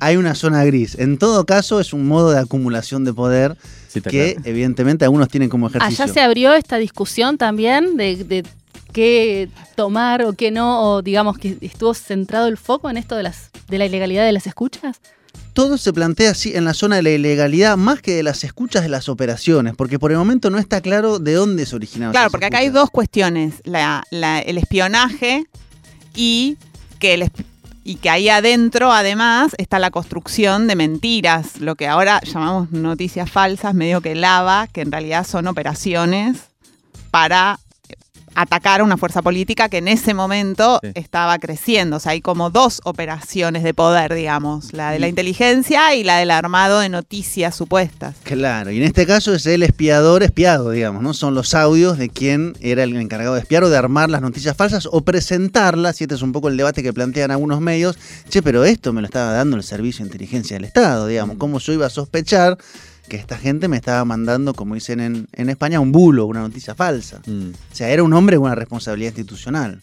hay 0.00 0.16
una 0.16 0.34
zona 0.34 0.64
gris. 0.64 0.96
En 0.98 1.18
todo 1.18 1.44
caso, 1.46 1.80
es 1.80 1.92
un 1.92 2.06
modo 2.06 2.30
de 2.32 2.38
acumulación 2.40 3.04
de 3.04 3.12
poder 3.12 3.56
sí, 3.88 4.00
que 4.00 4.32
claro. 4.34 4.40
evidentemente 4.48 5.04
algunos 5.04 5.28
tienen 5.28 5.48
como 5.48 5.68
ejercicio. 5.68 6.04
Allá 6.04 6.12
se 6.12 6.20
abrió 6.20 6.52
esta 6.54 6.76
discusión 6.78 7.38
también 7.38 7.96
de, 7.96 8.16
de 8.24 8.44
qué 8.92 9.48
tomar 9.76 10.22
o 10.24 10.32
qué 10.34 10.50
no, 10.50 10.82
o 10.82 11.02
digamos 11.02 11.38
que 11.38 11.56
estuvo 11.60 11.94
centrado 11.94 12.48
el 12.48 12.56
foco 12.56 12.90
en 12.90 12.96
esto 12.96 13.16
de 13.16 13.22
las 13.24 13.50
de 13.68 13.78
la 13.78 13.86
ilegalidad 13.86 14.24
de 14.26 14.32
las 14.32 14.46
escuchas. 14.46 14.98
todo 15.54 15.78
se 15.78 15.92
plantea 15.92 16.32
así 16.32 16.52
en 16.54 16.64
la 16.64 16.74
zona 16.74 16.96
de 16.96 17.02
la 17.02 17.10
ilegalidad 17.10 17.76
más 17.76 18.00
que 18.02 18.12
de 18.16 18.22
las 18.22 18.44
escuchas 18.44 18.82
de 18.82 18.88
las 18.88 19.08
operaciones, 19.08 19.74
porque 19.76 19.98
por 19.98 20.10
el 20.12 20.18
momento 20.18 20.50
no 20.50 20.58
está 20.58 20.80
claro 20.80 21.18
de 21.18 21.32
dónde 21.34 21.64
se 21.64 21.74
originaron. 21.76 22.12
Claro, 22.12 22.30
porque 22.30 22.46
acá 22.46 22.58
hay 22.58 22.68
dos 22.68 22.90
cuestiones. 22.90 23.54
La- 23.64 24.02
la- 24.10 24.40
el 24.40 24.58
espionaje 24.58 25.44
y 26.14 26.56
que, 26.98 27.14
el 27.14 27.30
y 27.84 27.96
que 27.96 28.08
ahí 28.08 28.30
adentro, 28.30 28.92
además, 28.92 29.52
está 29.58 29.78
la 29.78 29.90
construcción 29.90 30.66
de 30.66 30.74
mentiras, 30.74 31.60
lo 31.60 31.76
que 31.76 31.86
ahora 31.86 32.20
llamamos 32.22 32.72
noticias 32.72 33.30
falsas, 33.30 33.74
medio 33.74 34.00
que 34.00 34.14
lava, 34.14 34.66
que 34.68 34.80
en 34.80 34.90
realidad 34.90 35.26
son 35.26 35.46
operaciones 35.46 36.48
para 37.10 37.60
atacar 38.34 38.80
a 38.80 38.84
una 38.84 38.96
fuerza 38.96 39.22
política 39.22 39.68
que 39.68 39.78
en 39.78 39.88
ese 39.88 40.14
momento 40.14 40.80
Sí. 40.82 40.90
estaba 40.94 41.38
creciendo. 41.38 41.96
O 41.96 42.00
sea, 42.00 42.12
hay 42.12 42.20
como 42.20 42.50
dos 42.50 42.80
operaciones 42.84 43.62
de 43.62 43.74
poder, 43.74 44.14
digamos, 44.14 44.72
la 44.72 44.90
de 44.90 44.98
la 44.98 45.08
inteligencia 45.08 45.94
y 45.94 46.04
la 46.04 46.18
del 46.18 46.30
armado 46.30 46.80
de 46.80 46.88
noticias 46.88 47.54
supuestas. 47.54 48.16
Claro, 48.24 48.70
y 48.70 48.78
en 48.78 48.84
este 48.84 49.06
caso 49.06 49.34
es 49.34 49.46
el 49.46 49.62
espiador 49.62 50.22
espiado, 50.22 50.70
digamos, 50.70 51.02
¿no? 51.02 51.14
Son 51.14 51.34
los 51.34 51.54
audios 51.54 51.98
de 51.98 52.08
quien 52.08 52.54
era 52.60 52.82
el 52.82 52.96
encargado 52.96 53.34
de 53.34 53.40
espiar 53.40 53.64
o 53.64 53.70
de 53.70 53.76
armar 53.76 54.10
las 54.10 54.20
noticias 54.22 54.56
falsas 54.56 54.88
o 54.90 55.00
presentarlas, 55.02 56.00
y 56.00 56.04
este 56.04 56.14
es 56.14 56.22
un 56.22 56.32
poco 56.32 56.48
el 56.48 56.56
debate 56.56 56.82
que 56.82 56.92
plantean 56.92 57.30
algunos 57.30 57.60
medios, 57.60 57.96
che, 58.28 58.42
pero 58.42 58.64
esto 58.64 58.92
me 58.92 59.00
lo 59.00 59.06
estaba 59.06 59.32
dando 59.32 59.56
el 59.56 59.62
Servicio 59.62 60.04
de 60.04 60.08
Inteligencia 60.08 60.56
del 60.56 60.64
Estado, 60.64 61.06
digamos, 61.06 61.36
¿cómo 61.38 61.58
yo 61.58 61.72
iba 61.72 61.86
a 61.86 61.90
sospechar 61.90 62.58
que 63.08 63.16
esta 63.16 63.36
gente 63.38 63.68
me 63.68 63.76
estaba 63.76 64.04
mandando, 64.04 64.54
como 64.54 64.74
dicen 64.74 65.00
en, 65.00 65.28
en 65.32 65.50
España, 65.50 65.80
un 65.80 65.92
bulo, 65.92 66.26
una 66.26 66.40
noticia 66.40 66.74
falsa? 66.74 67.20
Mm, 67.26 67.50
O 67.50 67.74
sea, 67.74 67.88
era 67.90 68.02
un 68.02 68.12
hombre 68.12 68.36
con 68.36 68.46
una 68.46 68.54
responsabilidad 68.54 69.10
institucional. 69.10 69.80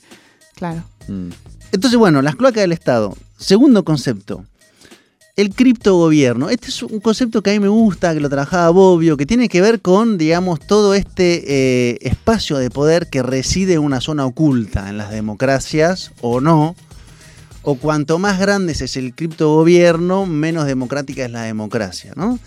Claro. 0.56 0.84
mm. 1.08 1.30
Entonces, 1.72 1.98
bueno, 1.98 2.22
las 2.22 2.36
cloacas 2.36 2.62
del 2.62 2.74
Estado. 2.74 3.16
Segundo 3.38 3.84
concepto, 3.86 4.46
el 5.38 5.56
criptogobierno. 5.56 6.50
Este 6.50 6.68
es 6.68 6.84
un 6.84 7.00
concepto 7.00 7.42
que 7.42 7.52
a 7.52 7.54
mí 7.54 7.60
me 7.60 7.70
gusta, 7.70 8.14
que 8.14 8.20
lo 8.20 8.30
trabajaba 8.30 8.70
Bobbio, 8.70 9.18
que 9.18 9.26
tiene 9.26 9.50
que 9.50 9.62
ver 9.62 9.82
con, 9.82 10.18
digamos, 10.18 10.60
todo 10.60 10.94
este 10.94 11.44
eh, 11.92 11.98
espacio 12.02 12.58
de 12.58 12.70
poder 12.70 13.10
que 13.10 13.24
reside 13.24 13.74
en 13.74 13.80
una 13.80 14.02
zona 14.02 14.26
oculta 14.26 14.90
en 14.90 14.98
las 14.98 15.12
democracias 15.12 16.12
o 16.22 16.42
no. 16.42 16.76
O 17.64 17.76
cuanto 17.76 18.18
más 18.18 18.40
grande 18.40 18.74
es 18.74 18.98
el 18.98 19.14
criptogobierno, 19.14 20.26
menos 20.26 20.66
democrática 20.66 21.24
es 21.24 21.32
la 21.32 21.44
democracia, 21.44 22.14
¿no? 22.16 22.40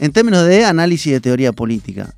En 0.00 0.12
términos 0.12 0.46
de 0.46 0.64
análisis 0.64 1.12
de 1.12 1.20
teoría 1.20 1.52
política. 1.52 2.14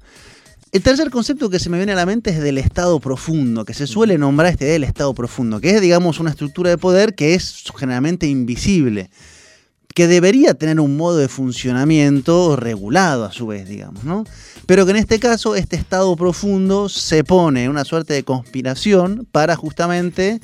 El 0.73 0.83
tercer 0.83 1.11
concepto 1.11 1.49
que 1.49 1.59
se 1.59 1.71
me 1.71 1.79
viene 1.79 1.93
a 1.93 1.97
la 1.97 2.07
mente 2.07 2.31
es 2.31 2.41
del 2.41 2.59
Estado 2.59 3.01
profundo, 3.01 3.65
que 3.65 3.73
se 3.73 3.87
suele 3.87 4.19
nombrar 4.19 4.51
este 4.53 4.67
del 4.67 4.85
Estado 4.85 5.15
profundo, 5.15 5.61
que 5.61 5.71
es, 5.71 5.81
digamos, 5.81 6.21
una 6.21 6.31
estructura 6.31 6.71
de 6.71 6.77
poder 6.77 7.15
que 7.15 7.35
es 7.35 7.65
generalmente 7.79 8.27
invisible, 8.27 9.09
que 9.95 10.07
debería 10.07 10.53
tener 10.53 10.79
un 10.81 10.99
modo 10.99 11.17
de 11.17 11.29
funcionamiento 11.29 12.57
regulado 12.57 13.25
a 13.25 13.33
su 13.33 13.47
vez, 13.47 13.67
digamos, 13.67 14.05
¿no? 14.05 14.25
Pero 14.67 14.85
que 14.85 14.91
en 14.91 14.99
este 14.99 15.19
caso 15.19 15.57
este 15.57 15.77
Estado 15.77 16.15
profundo 16.17 16.91
se 16.91 17.25
pone 17.25 17.65
en 17.65 17.71
una 17.71 17.87
suerte 17.87 18.13
de 18.13 18.23
conspiración 18.23 19.27
para 19.33 19.57
justamente 19.57 20.41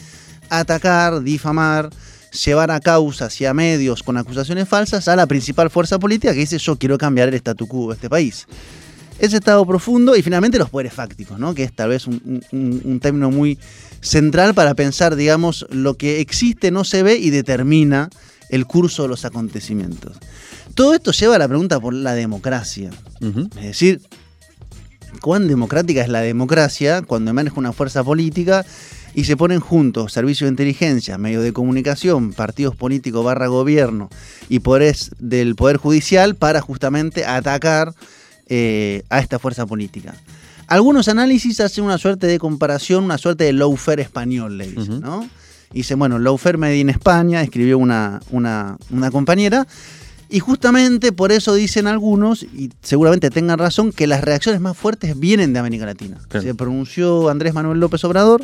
atacar, 0.49 1.23
difamar, 1.23 1.91
llevar 2.45 2.71
a 2.71 2.81
causa 2.81 3.27
hacia 3.27 3.53
medios 3.55 4.03
con 4.03 4.17
acusaciones 4.17 4.69
falsas 4.69 5.07
a 5.09 5.17
la 5.17 5.27
principal 5.27 5.71
fuerza 5.71 5.99
política 5.99 6.33
que 6.33 6.41
dice 6.41 6.59
yo 6.59 6.77
quiero 6.77 6.97
cambiar 6.99 7.29
el 7.29 7.35
statu 7.35 7.67
quo 7.69 7.89
de 7.89 7.95
este 7.95 8.09
país 8.11 8.47
ese 9.19 9.37
estado 9.37 9.65
profundo 9.67 10.17
y 10.17 10.23
finalmente 10.23 10.59
los 10.59 10.71
poderes 10.71 10.93
fácticos, 10.95 11.39
¿no? 11.39 11.55
que 11.55 11.62
es 11.62 11.73
tal 11.73 11.91
vez 11.91 12.07
un, 12.09 12.43
un- 12.51 12.81
un 12.85 12.99
término 12.99 13.31
muy 13.31 13.57
central 14.01 14.53
para 14.53 14.75
pensar, 14.75 15.15
digamos, 15.15 15.65
lo 15.71 15.95
que 15.95 16.21
existe 16.21 16.73
no 16.73 16.83
se 16.83 17.05
ve 17.05 17.17
y 17.19 17.31
determina 17.31 18.11
el 18.49 18.67
curso 18.67 19.03
de 19.05 19.09
los 19.11 19.25
acontecimientos. 19.25 20.17
Todo 20.75 20.95
esto 20.95 21.12
lleva 21.12 21.37
a 21.37 21.39
la 21.39 21.47
pregunta 21.47 21.79
por 21.79 21.95
la 21.95 22.15
democracia. 22.15 22.91
Es 23.59 23.62
decir, 23.62 24.01
cuán 25.21 25.47
democrática 25.47 26.01
es 26.03 26.09
la 26.09 26.21
democracia 26.23 27.03
cuando 27.03 27.31
emerge 27.31 27.59
una 27.61 27.73
fuerza 27.73 28.03
política 28.03 28.65
y 29.14 29.25
se 29.25 29.37
ponen 29.37 29.61
juntos 29.61 30.12
servicios 30.12 30.47
de 30.47 30.52
inteligencia, 30.52 31.19
medios 31.19 31.42
de 31.42 31.52
comunicación, 31.52 32.33
partidos 32.33 32.76
políticos 32.76 33.25
barra 33.25 33.47
gobierno 33.47 34.09
y 34.49 34.61
poderes 34.61 35.11
del 35.19 35.54
Poder 35.54 35.76
Judicial 35.76 36.35
para 36.35 36.61
justamente 36.61 37.25
atacar 37.25 37.95
eh, 38.47 39.02
a 39.11 39.21
esta 39.21 39.38
fuerza 39.38 39.66
política. 39.66 40.14
Algunos 40.66 41.09
análisis 41.09 41.61
hacen 41.61 41.85
una 41.85 41.99
suerte 41.99 42.26
de 42.26 42.38
comparación, 42.38 43.04
una 43.04 43.19
suerte 43.19 43.45
de 43.45 43.52
lawfare 43.52 44.02
español, 44.02 44.57
le 44.57 44.69
dicen. 44.69 45.00
¿no? 45.00 45.28
Y 45.73 45.78
dicen, 45.78 45.99
bueno, 45.99 46.19
lawfare 46.19 46.57
made 46.57 46.78
in 46.78 46.88
España, 46.88 47.42
escribió 47.42 47.78
una, 47.78 48.21
una, 48.31 48.78
una 48.90 49.11
compañera, 49.11 49.66
y 50.31 50.40
justamente 50.40 51.12
por 51.12 51.31
eso 51.31 51.52
dicen 51.52 51.87
algunos, 51.87 52.42
y 52.42 52.71
seguramente 52.81 53.28
tengan 53.28 53.59
razón, 53.59 53.92
que 53.92 54.07
las 54.07 54.23
reacciones 54.23 54.62
más 54.62 54.76
fuertes 54.76 55.19
vienen 55.19 55.52
de 55.52 55.59
América 55.59 55.85
Latina. 55.85 56.19
Claro. 56.28 56.47
Se 56.47 56.54
pronunció 56.54 57.28
Andrés 57.28 57.52
Manuel 57.52 57.81
López 57.81 58.02
Obrador, 58.04 58.42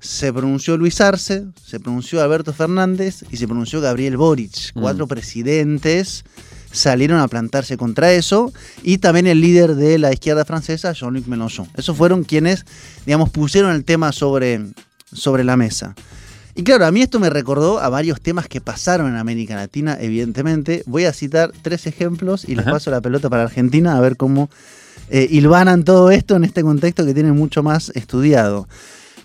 se 0.00 0.32
pronunció 0.32 0.76
Luis 0.76 1.00
Arce, 1.00 1.46
se 1.64 1.80
pronunció 1.80 2.22
Alberto 2.22 2.52
Fernández 2.52 3.24
y 3.30 3.36
se 3.36 3.46
pronunció 3.46 3.80
Gabriel 3.80 4.16
Boric. 4.16 4.72
Mm. 4.74 4.80
Cuatro 4.80 5.06
presidentes 5.06 6.24
salieron 6.70 7.18
a 7.20 7.28
plantarse 7.28 7.76
contra 7.76 8.12
eso 8.12 8.52
y 8.82 8.98
también 8.98 9.26
el 9.26 9.40
líder 9.40 9.74
de 9.74 9.98
la 9.98 10.12
izquierda 10.12 10.44
francesa, 10.44 10.92
Jean-Luc 10.92 11.26
Mélenchon. 11.26 11.68
Esos 11.76 11.96
fueron 11.96 12.24
quienes, 12.24 12.64
digamos, 13.06 13.30
pusieron 13.30 13.74
el 13.74 13.84
tema 13.84 14.12
sobre, 14.12 14.60
sobre 15.12 15.44
la 15.44 15.56
mesa. 15.56 15.94
Y 16.54 16.64
claro, 16.64 16.86
a 16.86 16.90
mí 16.90 17.02
esto 17.02 17.20
me 17.20 17.30
recordó 17.30 17.78
a 17.78 17.88
varios 17.88 18.20
temas 18.20 18.48
que 18.48 18.60
pasaron 18.60 19.08
en 19.08 19.16
América 19.16 19.54
Latina, 19.54 19.96
evidentemente. 20.00 20.82
Voy 20.86 21.04
a 21.04 21.12
citar 21.12 21.52
tres 21.62 21.86
ejemplos 21.86 22.44
y 22.48 22.56
les 22.56 22.66
Ajá. 22.66 22.72
paso 22.72 22.90
la 22.90 23.00
pelota 23.00 23.30
para 23.30 23.44
Argentina 23.44 23.96
a 23.96 24.00
ver 24.00 24.16
cómo 24.16 24.50
eh, 25.08 25.28
hilvanan 25.30 25.84
todo 25.84 26.10
esto 26.10 26.34
en 26.34 26.42
este 26.42 26.62
contexto 26.62 27.06
que 27.06 27.14
tienen 27.14 27.36
mucho 27.36 27.62
más 27.62 27.90
estudiado. 27.94 28.66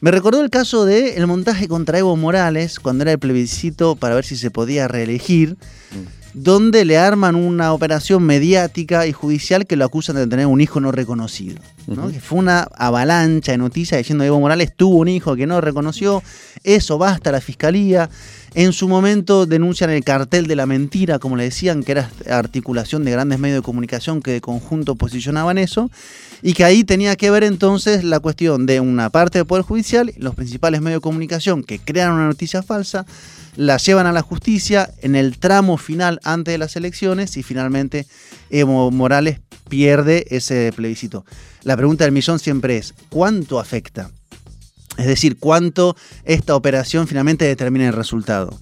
Me 0.04 0.12
recordó 0.12 0.42
el 0.42 0.50
caso 0.50 0.84
del 0.84 1.14
el 1.16 1.28
montaje 1.28 1.70
contra 1.70 1.98
Evo 1.98 2.18
Morales 2.18 2.78
cuando 2.82 3.04
era 3.04 3.14
el 3.14 3.20
plebiscito 3.20 3.96
para 3.96 4.16
ver 4.16 4.26
si 4.26 4.36
se 4.36 4.52
podía 4.52 4.90
reelegir, 4.90 5.56
donde 6.34 6.84
le 6.86 6.98
arman 6.98 7.36
una 7.36 7.74
operación 7.74 8.24
mediática 8.24 9.06
y 9.06 9.14
judicial 9.14 9.66
que 9.68 9.76
lo 9.76 9.86
acusan 9.86 10.16
de 10.16 10.28
tener 10.28 10.48
un 10.48 10.62
hijo 10.62 10.80
no 10.80 10.92
reconocido. 10.92 11.60
¿no? 11.88 12.04
Ujú. 12.04 12.12
Que 12.12 12.20
fue 12.20 12.40
una 12.40 12.68
avalancha 12.76 13.52
de 13.52 13.58
noticias 13.58 14.00
diciendo 14.00 14.24
que 14.24 14.28
Evo 14.28 14.40
Morales 14.40 14.74
tuvo 14.76 14.98
un 14.98 15.08
hijo 15.10 15.36
que 15.36 15.46
no 15.46 15.62
reconoció, 15.62 16.24
eso 16.64 16.98
basta 16.98 17.32
la 17.32 17.42
fiscalía. 17.42 18.10
En 18.56 18.72
su 18.72 18.88
momento 18.88 19.46
denuncian 19.46 19.90
el 19.90 20.04
cartel 20.04 20.46
de 20.48 20.56
la 20.56 20.66
mentira, 20.66 21.20
como 21.20 21.36
le 21.36 21.46
decían, 21.46 21.84
que 21.84 21.94
era 21.94 22.12
articulación 22.30 23.04
de 23.04 23.12
grandes 23.12 23.40
medios 23.40 23.60
de 23.60 23.64
comunicación 23.64 24.22
que 24.22 24.32
de 24.32 24.42
conjunto 24.42 24.96
posicionaban 24.96 25.58
eso, 25.58 25.90
y 26.44 26.54
que 26.54 26.64
ahí 26.64 26.84
tenía 26.84 27.16
que 27.16 27.32
ver 27.32 27.44
entonces 27.44 28.04
la 28.04 28.20
cuestión 28.20 28.66
de 28.66 28.80
una 28.80 29.10
parte 29.10 29.40
del 29.40 29.48
Poder 29.48 29.64
Judicial, 29.64 30.14
los 30.18 30.36
principales 30.36 30.82
medios 30.82 31.00
de 31.00 31.04
comunicación 31.04 31.64
que 31.64 31.80
crean 31.80 32.12
una 32.12 32.28
noticia 32.28 32.62
falsa, 32.62 33.06
la 33.56 33.78
llevan 33.78 34.08
a 34.08 34.12
la 34.12 34.22
justicia 34.22 34.90
en 35.02 35.16
el 35.16 35.38
tramo 35.38 35.78
final 35.78 36.20
antes 36.24 36.54
de 36.54 36.58
las 36.58 36.76
elecciones 36.76 37.38
y 37.38 37.44
finalmente 37.44 38.08
Evo 38.50 38.92
Morales 38.92 39.40
pierde 39.70 40.26
ese 40.30 40.72
plebiscito. 40.76 41.26
La 41.64 41.78
pregunta 41.78 42.04
del 42.04 42.14
millón 42.14 42.40
siempre 42.40 42.78
es, 42.78 42.94
¿cuánto 43.10 43.60
afecta? 43.60 44.12
Es 44.98 45.08
decir, 45.08 45.38
¿cuánto 45.40 45.96
esta 46.24 46.56
operación 46.56 47.08
finalmente 47.08 47.46
determina 47.46 47.88
el 47.88 47.94
resultado? 47.94 48.60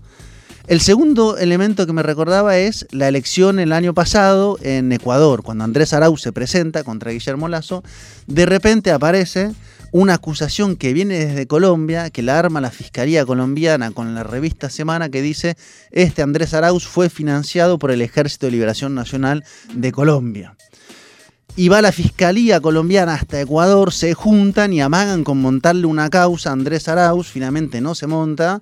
El 0.67 0.79
segundo 0.79 1.37
elemento 1.37 1.85
que 1.85 1.93
me 1.93 2.03
recordaba 2.03 2.57
es 2.57 2.87
la 2.91 3.07
elección 3.07 3.59
el 3.59 3.73
año 3.73 3.93
pasado 3.93 4.57
en 4.61 4.91
Ecuador, 4.91 5.41
cuando 5.43 5.63
Andrés 5.63 5.91
Arauz 5.91 6.21
se 6.21 6.31
presenta 6.31 6.83
contra 6.83 7.11
Guillermo 7.11 7.49
Lazo, 7.49 7.83
de 8.27 8.45
repente 8.45 8.91
aparece 8.91 9.51
una 9.91 10.15
acusación 10.15 10.77
que 10.77 10.93
viene 10.93 11.25
desde 11.25 11.47
Colombia, 11.47 12.09
que 12.09 12.21
la 12.21 12.39
arma 12.39 12.61
la 12.61 12.71
Fiscalía 12.71 13.25
colombiana 13.25 13.91
con 13.91 14.15
la 14.15 14.23
revista 14.23 14.69
Semana, 14.69 15.09
que 15.09 15.21
dice, 15.21 15.57
este 15.91 16.21
Andrés 16.21 16.53
Arauz 16.53 16.87
fue 16.87 17.09
financiado 17.09 17.77
por 17.77 17.91
el 17.91 18.01
Ejército 18.01 18.45
de 18.45 18.53
Liberación 18.53 18.95
Nacional 18.95 19.43
de 19.73 19.91
Colombia. 19.91 20.55
Y 21.57 21.67
va 21.67 21.81
la 21.81 21.91
Fiscalía 21.91 22.61
colombiana 22.61 23.13
hasta 23.13 23.41
Ecuador, 23.41 23.91
se 23.91 24.13
juntan 24.13 24.71
y 24.71 24.81
amagan 24.81 25.25
con 25.25 25.41
montarle 25.41 25.85
una 25.85 26.09
causa 26.09 26.49
a 26.49 26.53
Andrés 26.53 26.87
Arauz, 26.87 27.27
finalmente 27.27 27.81
no 27.81 27.93
se 27.93 28.07
monta, 28.07 28.61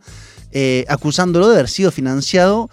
eh, 0.52 0.86
acusándolo 0.90 1.48
de 1.50 1.56
haber 1.56 1.70
sido 1.70 1.92
financiado 1.92 2.72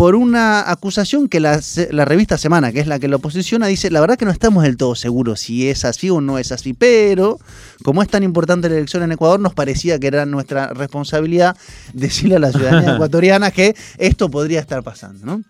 por 0.00 0.14
una 0.14 0.70
acusación 0.70 1.28
que 1.28 1.40
la, 1.40 1.60
la, 1.90 2.06
revista 2.06 2.38
Semana, 2.38 2.72
que 2.72 2.80
es 2.80 2.86
la 2.86 2.98
que 2.98 3.06
lo 3.06 3.18
posiciona, 3.18 3.66
dice, 3.66 3.90
la 3.90 4.00
verdad 4.00 4.16
que 4.16 4.24
no 4.24 4.30
estamos 4.30 4.62
del 4.62 4.78
todo 4.78 4.94
seguros 4.94 5.40
si 5.40 5.68
es 5.68 5.84
así 5.84 6.08
o 6.08 6.22
no 6.22 6.38
es 6.38 6.52
así, 6.52 6.72
pero 6.72 7.38
como 7.82 8.00
es 8.00 8.08
tan 8.08 8.22
importante 8.22 8.70
la 8.70 8.76
elección 8.76 9.02
en 9.02 9.12
Ecuador, 9.12 9.38
nos 9.38 9.52
parecía 9.52 9.98
que 9.98 10.06
era 10.06 10.24
nuestra 10.24 10.68
responsabilidad 10.68 11.54
decirle 11.92 12.36
a 12.36 12.38
la 12.38 12.50
ciudadanía 12.50 12.94
ecuatoriana 12.94 13.50
que 13.50 13.76
esto 13.98 14.30
podría 14.30 14.60
estar 14.60 14.82
pasando, 14.82 15.26
¿no? 15.26 15.42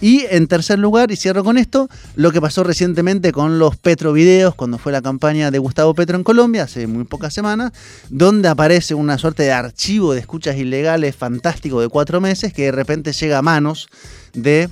Y 0.00 0.24
en 0.30 0.46
tercer 0.46 0.78
lugar, 0.78 1.10
y 1.10 1.16
cierro 1.16 1.42
con 1.42 1.58
esto, 1.58 1.88
lo 2.14 2.32
que 2.32 2.40
pasó 2.40 2.64
recientemente 2.64 3.32
con 3.32 3.58
los 3.58 3.76
Petrovideos, 3.76 4.54
cuando 4.54 4.78
fue 4.78 4.92
la 4.92 5.02
campaña 5.02 5.50
de 5.50 5.58
Gustavo 5.58 5.94
Petro 5.94 6.16
en 6.16 6.24
Colombia, 6.24 6.64
hace 6.64 6.86
muy 6.86 7.04
pocas 7.04 7.32
semanas, 7.32 7.72
donde 8.10 8.48
aparece 8.48 8.94
una 8.94 9.18
suerte 9.18 9.44
de 9.44 9.52
archivo 9.52 10.12
de 10.12 10.20
escuchas 10.20 10.56
ilegales 10.56 11.16
fantástico 11.16 11.80
de 11.80 11.88
cuatro 11.88 12.20
meses 12.20 12.52
que 12.52 12.64
de 12.64 12.72
repente 12.72 13.12
llega 13.12 13.38
a 13.38 13.42
manos 13.42 13.88
de 14.34 14.68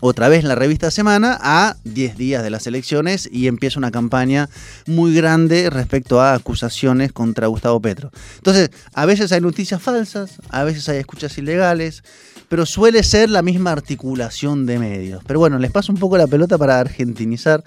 otra 0.00 0.28
vez 0.28 0.44
la 0.44 0.54
revista 0.54 0.90
Semana 0.90 1.38
a 1.40 1.76
10 1.84 2.16
días 2.16 2.42
de 2.42 2.50
las 2.50 2.66
elecciones 2.66 3.28
y 3.30 3.46
empieza 3.46 3.78
una 3.78 3.90
campaña 3.90 4.48
muy 4.86 5.14
grande 5.14 5.70
respecto 5.70 6.20
a 6.20 6.34
acusaciones 6.34 7.12
contra 7.12 7.46
Gustavo 7.46 7.80
Petro. 7.80 8.10
Entonces, 8.36 8.70
a 8.92 9.06
veces 9.06 9.32
hay 9.32 9.40
noticias 9.40 9.82
falsas, 9.82 10.36
a 10.50 10.64
veces 10.64 10.88
hay 10.88 10.98
escuchas 10.98 11.36
ilegales, 11.38 12.04
pero 12.48 12.64
suele 12.66 13.02
ser 13.02 13.28
la 13.30 13.42
misma 13.42 13.72
articulación 13.72 14.66
de 14.66 14.78
medios. 14.78 15.22
Pero 15.26 15.38
bueno, 15.38 15.58
les 15.58 15.70
paso 15.70 15.92
un 15.92 15.98
poco 15.98 16.16
la 16.16 16.26
pelota 16.26 16.56
para 16.56 16.78
argentinizar 16.80 17.62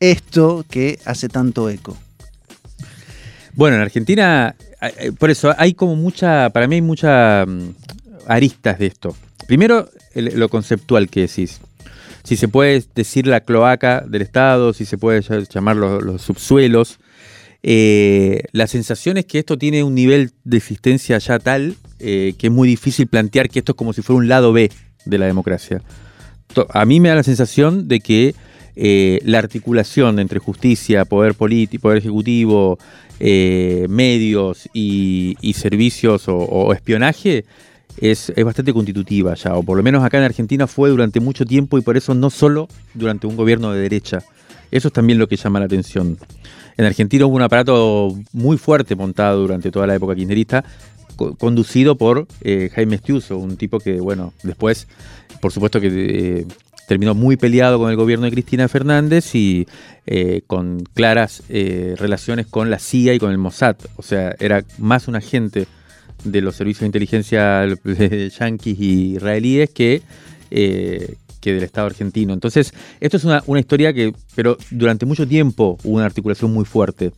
esto 0.00 0.64
que 0.68 0.98
hace 1.04 1.28
tanto 1.28 1.68
eco. 1.70 1.96
Bueno, 3.54 3.76
en 3.76 3.82
Argentina, 3.82 4.54
por 5.18 5.30
eso 5.30 5.54
hay 5.58 5.74
como 5.74 5.96
mucha, 5.96 6.50
para 6.50 6.66
mí 6.66 6.76
hay 6.76 6.82
muchas 6.82 7.46
mm, 7.46 7.68
aristas 8.26 8.78
de 8.78 8.86
esto. 8.86 9.16
Primero, 9.46 9.88
lo 10.14 10.48
conceptual 10.48 11.08
que 11.08 11.22
decís. 11.22 11.60
Si 12.24 12.36
se 12.36 12.48
puede 12.48 12.84
decir 12.94 13.26
la 13.26 13.40
cloaca 13.40 14.04
del 14.06 14.22
Estado, 14.22 14.72
si 14.72 14.84
se 14.84 14.96
puede 14.96 15.22
llamar 15.52 15.76
los, 15.76 16.22
subsuelos. 16.22 16.98
Eh, 17.64 18.42
la 18.52 18.66
sensación 18.66 19.16
es 19.16 19.24
que 19.24 19.38
esto 19.38 19.56
tiene 19.56 19.84
un 19.84 19.94
nivel 19.94 20.32
de 20.42 20.56
existencia 20.56 21.18
ya 21.18 21.38
tal 21.38 21.76
eh, 22.00 22.34
que 22.36 22.48
es 22.48 22.52
muy 22.52 22.66
difícil 22.66 23.06
plantear 23.06 23.48
que 23.48 23.60
esto 23.60 23.72
es 23.72 23.76
como 23.76 23.92
si 23.92 24.02
fuera 24.02 24.18
un 24.18 24.28
lado 24.28 24.52
B 24.52 24.70
de 25.04 25.18
la 25.18 25.26
democracia. 25.26 25.80
A 26.70 26.84
mí 26.84 27.00
me 27.00 27.08
da 27.08 27.16
la 27.16 27.22
sensación 27.22 27.88
de 27.88 28.00
que 28.00 28.34
eh, 28.74 29.20
la 29.24 29.38
articulación 29.38 30.18
entre 30.18 30.38
justicia, 30.38 31.04
poder 31.04 31.34
político, 31.34 31.82
poder 31.82 31.98
ejecutivo, 31.98 32.78
medios 33.20 34.68
y, 34.72 35.54
servicios 35.54 36.24
o 36.26 36.72
espionaje 36.72 37.44
es, 37.98 38.32
bastante 38.44 38.72
constitutiva 38.72 39.34
ya, 39.34 39.54
o 39.54 39.62
por 39.62 39.76
lo 39.76 39.82
menos 39.82 40.02
acá 40.04 40.18
en 40.18 40.24
Argentina 40.24 40.66
fue 40.66 40.90
durante 40.90 41.20
mucho 41.20 41.44
tiempo 41.44 41.78
y 41.78 41.82
por 41.82 41.96
eso 41.96 42.14
no 42.14 42.30
solo 42.30 42.68
durante 42.94 43.26
un 43.26 43.36
gobierno 43.36 43.72
de 43.72 43.80
derecha. 43.80 44.22
Eso 44.70 44.88
es 44.88 44.94
también 44.94 45.18
lo 45.18 45.28
que 45.28 45.36
llama 45.36 45.58
la 45.58 45.66
atención. 45.66 46.18
En 46.76 46.84
Argentina 46.86 47.26
hubo 47.26 47.36
un 47.36 47.42
aparato 47.42 48.16
muy 48.32 48.56
fuerte 48.56 48.96
montado 48.96 49.40
durante 49.42 49.70
toda 49.70 49.86
la 49.86 49.94
época 49.94 50.14
kirchnerista, 50.14 50.64
conducido 51.38 51.96
por 51.96 52.26
eh, 52.40 52.70
Jaime 52.74 52.96
Estiuso, 52.96 53.36
un 53.36 53.56
tipo 53.56 53.78
que, 53.78 54.00
bueno, 54.00 54.32
después, 54.42 54.88
por 55.40 55.52
supuesto 55.52 55.80
que 55.80 55.88
eh, 55.90 56.46
terminó 56.88 57.14
muy 57.14 57.36
peleado 57.36 57.78
con 57.78 57.90
el 57.90 57.96
gobierno 57.96 58.24
de 58.24 58.32
Cristina 58.32 58.68
Fernández 58.68 59.34
y 59.34 59.66
eh, 60.06 60.42
con 60.46 60.82
claras 60.94 61.42
relaciones 61.48 62.46
con 62.46 62.70
la 62.70 62.78
CIA 62.78 63.14
y 63.14 63.18
con 63.18 63.30
el 63.30 63.38
Mossad. 63.38 63.76
O 63.96 64.02
sea, 64.02 64.34
era 64.40 64.64
más 64.78 65.08
un 65.08 65.16
agente 65.16 65.66
de 66.24 66.40
los 66.40 66.56
servicios 66.56 66.80
de 66.80 66.86
inteligencia 66.86 67.66
yanquis 68.38 68.78
y 68.78 69.14
israelíes 69.16 69.70
que, 69.70 70.02
eh, 70.50 71.16
que 71.40 71.54
del 71.54 71.64
Estado 71.64 71.86
argentino. 71.86 72.32
Entonces, 72.32 72.72
esto 73.00 73.16
es 73.16 73.24
una, 73.24 73.42
historia 73.58 73.92
que, 73.92 74.14
pero 74.34 74.56
durante 74.70 75.06
mucho 75.06 75.26
tiempo 75.26 75.78
hubo 75.84 75.96
una 75.96 76.06
articulación 76.06 76.52
muy 76.52 76.64
fuerte. 76.64 77.12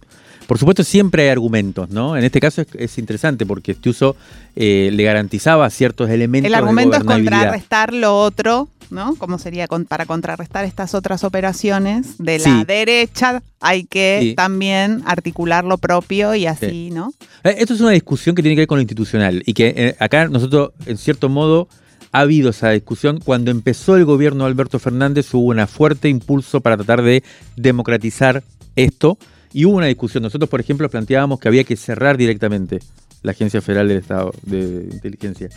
Por 0.47 0.59
supuesto, 0.59 0.85
siempre 0.85 1.25
hay 1.25 1.29
argumentos, 1.31 1.89
¿no? 1.89 2.17
En 2.17 2.25
este 2.25 2.39
caso 2.39 2.63
es, 2.75 2.99
interesante 2.99 3.47
porque 3.47 3.73
este 3.73 3.89
uso 3.89 4.15
eh, 4.57 4.91
le 4.93 5.03
garantizaba 5.03 5.69
ciertos 5.71 6.11
elementos. 6.11 6.49
El 6.49 6.55
argumento 6.55 6.97
es 6.97 7.05
contrarrestar 7.05 7.95
lo 7.95 8.21
otro 8.21 8.69
¿no? 8.91 9.15
¿Cómo 9.17 9.39
sería 9.39 9.67
para 9.89 10.07
contrarrestar 10.07 10.65
estas 10.65 10.95
otras 10.95 11.25
operaciones 11.25 12.19
de 12.19 12.39
la 12.39 12.65
derecha? 12.65 13.43
Hay 13.61 13.85
que 13.85 14.35
también 14.37 15.03
articular 15.07 15.65
lo 15.65 15.79
propio 15.79 16.35
y 16.35 16.47
así, 16.47 16.91
¿no? 16.91 17.13
Eh, 17.43 17.57
esto 17.59 17.75
es 17.75 17.81
una 17.81 17.91
discusión 17.91 18.35
que 18.35 18.43
tiene 18.43 18.55
que 18.57 18.63
ver 18.63 18.69
con 18.69 18.79
lo 18.79 18.83
institucional 18.83 19.43
y 19.47 19.55
que 19.55 19.75
eh, 19.77 19.97
acá 19.99 20.29
nosotros, 20.29 20.73
en 20.87 20.99
cierto 20.99 21.29
modo, 21.29 21.69
ha 22.13 22.21
habido 22.21 22.51
esa 22.51 22.71
discusión. 22.71 23.21
Cuando 23.25 23.51
empezó 23.51 23.97
el 23.97 24.05
gobierno 24.05 24.45
de 24.45 24.51
Alberto 24.51 24.79
Fernández 24.79 25.33
hubo 25.35 25.49
un 25.49 25.67
fuerte 25.67 26.09
impulso 26.09 26.61
para 26.61 26.77
tratar 26.77 27.03
de 27.03 27.25
democratizar 27.57 28.45
esto 28.77 29.19
y 29.53 29.65
hubo 29.65 29.77
una 29.77 29.87
discusión. 29.87 30.23
Nosotros, 30.23 30.49
por 30.49 30.61
ejemplo, 30.61 30.89
planteábamos 30.89 31.41
que 31.41 31.49
había 31.49 31.65
que 31.65 31.77
cerrar 31.77 32.17
directamente 32.17 32.81
la 33.23 33.33
Agencia 33.33 33.61
Federal 33.61 33.89
del 33.89 33.99
Estado 33.99 34.33
de 34.43 34.89
Inteligencia. 34.93 35.49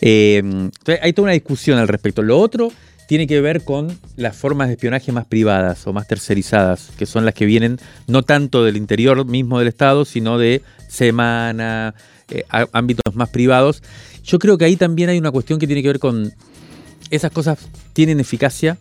Hay 0.00 1.12
toda 1.12 1.24
una 1.24 1.32
discusión 1.32 1.78
al 1.78 1.88
respecto. 1.88 2.22
Lo 2.22 2.38
otro 2.38 2.72
tiene 3.06 3.26
que 3.26 3.40
ver 3.40 3.62
con 3.62 3.98
las 4.16 4.36
formas 4.36 4.68
de 4.68 4.74
espionaje 4.74 5.12
más 5.12 5.26
privadas 5.26 5.86
o 5.86 5.92
más 5.92 6.08
tercerizadas, 6.08 6.90
que 6.96 7.04
son 7.04 7.24
las 7.24 7.34
que 7.34 7.44
vienen 7.44 7.78
no 8.06 8.22
tanto 8.22 8.64
del 8.64 8.76
interior 8.76 9.26
mismo 9.26 9.58
del 9.58 9.68
Estado, 9.68 10.04
sino 10.04 10.38
de 10.38 10.62
semana, 10.88 11.94
eh, 12.30 12.44
ámbitos 12.72 13.14
más 13.14 13.28
privados. 13.28 13.82
Yo 14.24 14.38
creo 14.38 14.56
que 14.56 14.64
ahí 14.64 14.76
también 14.76 15.10
hay 15.10 15.18
una 15.18 15.30
cuestión 15.30 15.58
que 15.58 15.66
tiene 15.66 15.82
que 15.82 15.88
ver 15.88 15.98
con 15.98 16.32
esas 17.10 17.30
cosas 17.30 17.58
tienen 17.92 18.18
eficacia. 18.18 18.78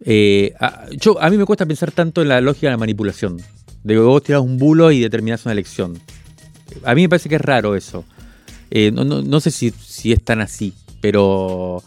Eh, 0.00 0.52
yo, 0.98 1.20
a 1.22 1.30
mí 1.30 1.36
me 1.36 1.44
cuesta 1.44 1.64
pensar 1.64 1.92
tanto 1.92 2.22
en 2.22 2.28
la 2.28 2.40
lógica 2.40 2.66
de 2.66 2.72
la 2.72 2.76
manipulación, 2.78 3.36
de 3.84 3.94
que 3.94 4.00
vos 4.00 4.22
tirás 4.22 4.40
un 4.40 4.58
bulo 4.58 4.90
y 4.90 5.00
determinás 5.00 5.44
una 5.44 5.52
elección. 5.52 5.96
A 6.82 6.94
mí 6.96 7.02
me 7.02 7.08
parece 7.08 7.28
que 7.28 7.36
es 7.36 7.40
raro 7.40 7.76
eso. 7.76 8.04
Eh, 8.70 8.90
no, 8.92 9.40
sé 9.40 9.50
si, 9.50 9.70
si 9.70 10.12
es 10.12 10.22
tan 10.22 10.40
así, 10.40 10.74
pero 11.00 11.82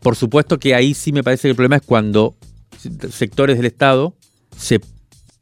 por 0.00 0.16
supuesto 0.16 0.58
que 0.58 0.74
ahí 0.74 0.94
sí 0.94 1.12
me 1.12 1.22
parece 1.22 1.42
que 1.42 1.50
el 1.50 1.56
problema 1.56 1.76
es 1.76 1.82
cuando 1.82 2.34
sectores 3.10 3.56
del 3.56 3.66
Estado 3.66 4.14
se 4.56 4.80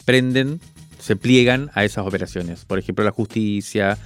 prenden, 0.04 0.60
se 0.98 1.16
pliegan 1.16 1.70
a 1.74 1.84
esas 1.84 2.06
operaciones. 2.06 2.64
Por 2.64 2.78
ejemplo, 2.78 3.04
la 3.04 3.10
justicia, 3.10 3.98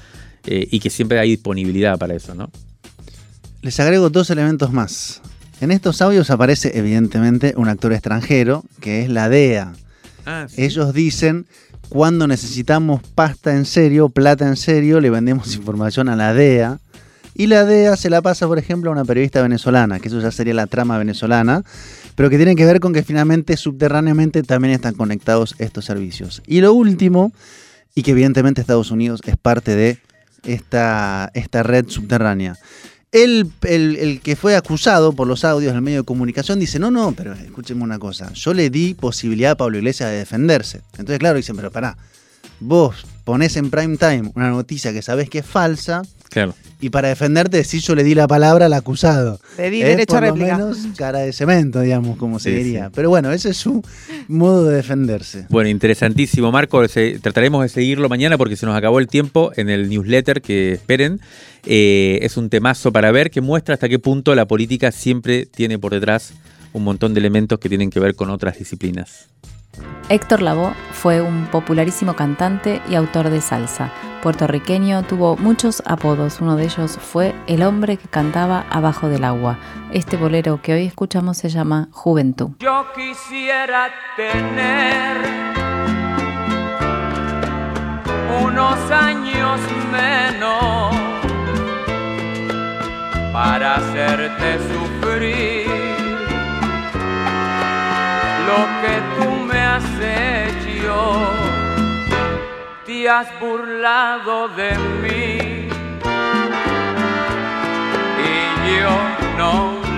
eh, 0.46 0.66
y 0.70 0.80
que 0.80 0.90
siempre 0.90 1.18
hay 1.18 1.30
disponibilidad 1.30 1.98
para 1.98 2.14
eso, 2.14 2.34
¿no? 2.34 2.50
Les 3.60 3.78
agrego 3.78 4.10
dos 4.10 4.28
elementos 4.30 4.72
más. 4.72 5.22
En 5.60 5.70
estos 5.70 6.02
audios 6.02 6.30
aparece 6.30 6.76
evidentemente 6.76 7.54
un 7.56 7.68
actor 7.68 7.92
extranjero, 7.92 8.64
que 8.80 9.02
es 9.02 9.08
la 9.08 9.28
DEA. 9.28 9.72
Ah, 10.26 10.48
Ellos 10.56 10.92
dicen 10.92 11.46
cuando 11.92 12.26
necesitamos 12.26 13.02
pasta 13.14 13.54
en 13.54 13.66
serio, 13.66 14.08
plata 14.08 14.48
en 14.48 14.56
serio, 14.56 14.98
le 14.98 15.10
vendemos 15.10 15.54
información 15.54 16.08
a 16.08 16.16
la 16.16 16.32
DEA. 16.32 16.78
Y 17.34 17.48
la 17.48 17.66
DEA 17.66 17.96
se 17.96 18.08
la 18.08 18.22
pasa, 18.22 18.46
por 18.46 18.58
ejemplo, 18.58 18.88
a 18.88 18.94
una 18.94 19.04
periodista 19.04 19.42
venezolana, 19.42 20.00
que 20.00 20.08
eso 20.08 20.18
ya 20.18 20.30
sería 20.30 20.54
la 20.54 20.66
trama 20.66 20.96
venezolana, 20.96 21.62
pero 22.14 22.30
que 22.30 22.38
tiene 22.38 22.56
que 22.56 22.64
ver 22.64 22.80
con 22.80 22.94
que 22.94 23.02
finalmente 23.02 23.58
subterráneamente 23.58 24.42
también 24.42 24.72
están 24.72 24.94
conectados 24.94 25.54
estos 25.58 25.84
servicios. 25.84 26.42
Y 26.46 26.62
lo 26.62 26.72
último, 26.72 27.30
y 27.94 28.02
que 28.02 28.12
evidentemente 28.12 28.62
Estados 28.62 28.90
Unidos 28.90 29.20
es 29.26 29.36
parte 29.36 29.76
de 29.76 29.98
esta, 30.44 31.30
esta 31.34 31.62
red 31.62 31.90
subterránea. 31.90 32.56
El, 33.12 33.52
el, 33.62 34.20
que 34.22 34.36
fue 34.36 34.56
acusado 34.56 35.12
por 35.12 35.28
los 35.28 35.44
audios 35.44 35.74
del 35.74 35.82
medio 35.82 35.98
de 35.98 36.04
comunicación 36.04 36.58
dice, 36.58 36.78
no, 36.78 36.90
no, 36.90 37.12
pero 37.12 37.34
escúcheme 37.34 37.82
una 37.82 37.98
cosa, 37.98 38.32
yo 38.32 38.54
le 38.54 38.70
di 38.70 38.94
posibilidad 38.94 39.52
a 39.52 39.56
Pablo 39.56 39.76
Iglesias 39.76 40.10
de 40.10 40.16
defenderse. 40.16 40.80
Entonces, 40.92 41.18
claro, 41.18 41.36
dicen, 41.36 41.54
pero 41.54 41.70
pará, 41.70 41.98
vos 42.62 43.04
ponés 43.24 43.56
en 43.56 43.70
prime 43.70 43.96
time 43.96 44.30
una 44.34 44.50
noticia 44.50 44.92
que 44.92 45.02
sabés 45.02 45.28
que 45.30 45.38
es 45.40 45.46
falsa 45.46 46.02
Claro. 46.30 46.54
y 46.80 46.88
para 46.88 47.08
defenderte 47.08 47.58
decís 47.58 47.82
yo 47.84 47.94
le 47.94 48.02
di 48.02 48.14
la 48.14 48.26
palabra 48.26 48.64
al 48.66 48.72
acusado. 48.72 49.38
Le 49.58 49.68
di 49.70 49.82
Es 49.82 49.88
derecho 49.88 50.16
a 50.16 50.20
lo 50.22 50.26
réplica. 50.28 50.56
menos 50.56 50.78
cara 50.96 51.18
de 51.18 51.32
cemento, 51.32 51.80
digamos, 51.80 52.16
como 52.16 52.38
se 52.38 52.50
Sí, 52.50 52.56
diría. 52.56 52.86
sí. 52.86 52.92
Pero 52.94 53.10
bueno, 53.10 53.30
ese 53.32 53.50
es 53.50 53.58
su 53.58 53.84
modo 54.28 54.64
de 54.64 54.76
defenderse. 54.76 55.46
Bueno, 55.50 55.68
interesantísimo, 55.68 56.50
Marco. 56.50 56.88
Se- 56.88 57.18
trataremos 57.18 57.62
de 57.62 57.68
seguirlo 57.68 58.08
mañana 58.08 58.38
porque 58.38 58.56
se 58.56 58.64
nos 58.64 58.74
acabó 58.74 58.98
el 58.98 59.08
tiempo 59.08 59.52
en 59.56 59.68
el 59.68 59.90
newsletter 59.90 60.40
que 60.40 60.72
esperen. 60.72 61.20
Eh, 61.66 62.18
es 62.22 62.38
un 62.38 62.48
temazo 62.48 62.92
para 62.92 63.12
ver 63.12 63.30
que 63.30 63.42
muestra 63.42 63.74
hasta 63.74 63.88
qué 63.90 63.98
punto 63.98 64.34
la 64.34 64.46
política 64.46 64.90
siempre 64.90 65.44
tiene 65.44 65.78
por 65.78 65.92
detrás 65.92 66.32
un 66.72 66.82
montón 66.84 67.12
de 67.12 67.20
elementos 67.20 67.58
que 67.58 67.68
tienen 67.68 67.90
que 67.90 68.00
ver 68.00 68.14
con 68.14 68.30
otras 68.30 68.58
disciplinas. 68.58 69.28
Héctor 70.08 70.42
Lavoe 70.42 70.74
fue 70.92 71.22
un 71.22 71.46
popularísimo 71.46 72.14
cantante 72.14 72.82
y 72.88 72.94
autor 72.94 73.30
de 73.30 73.40
salsa. 73.40 73.90
Puertorriqueño 74.22 75.02
tuvo 75.04 75.36
muchos 75.36 75.82
apodos, 75.86 76.40
uno 76.40 76.56
de 76.56 76.64
ellos 76.64 76.98
fue 76.98 77.34
el 77.46 77.62
hombre 77.62 77.96
que 77.96 78.08
cantaba 78.08 78.66
abajo 78.70 79.08
del 79.08 79.24
agua. 79.24 79.58
Este 79.92 80.16
bolero 80.16 80.60
que 80.62 80.74
hoy 80.74 80.86
escuchamos 80.86 81.38
se 81.38 81.48
llama 81.48 81.88
Juventud. 81.92 82.50
Yo 82.58 82.86
quisiera 82.94 83.90
tener 84.16 85.16
unos 88.44 88.90
años 88.90 89.60
menos 89.90 90.94
para 93.32 93.76
hacerte 93.76 94.58
sufrir 94.58 95.66
lo 98.46 98.66
que 98.82 99.11
has 99.72 99.84
hecho. 100.00 100.96
Te 102.86 103.08
has 103.08 103.28
burlado 103.40 104.48
de 104.48 104.70
mí 105.02 105.68
y 108.30 108.34
yo 108.80 108.94
no 109.38 109.52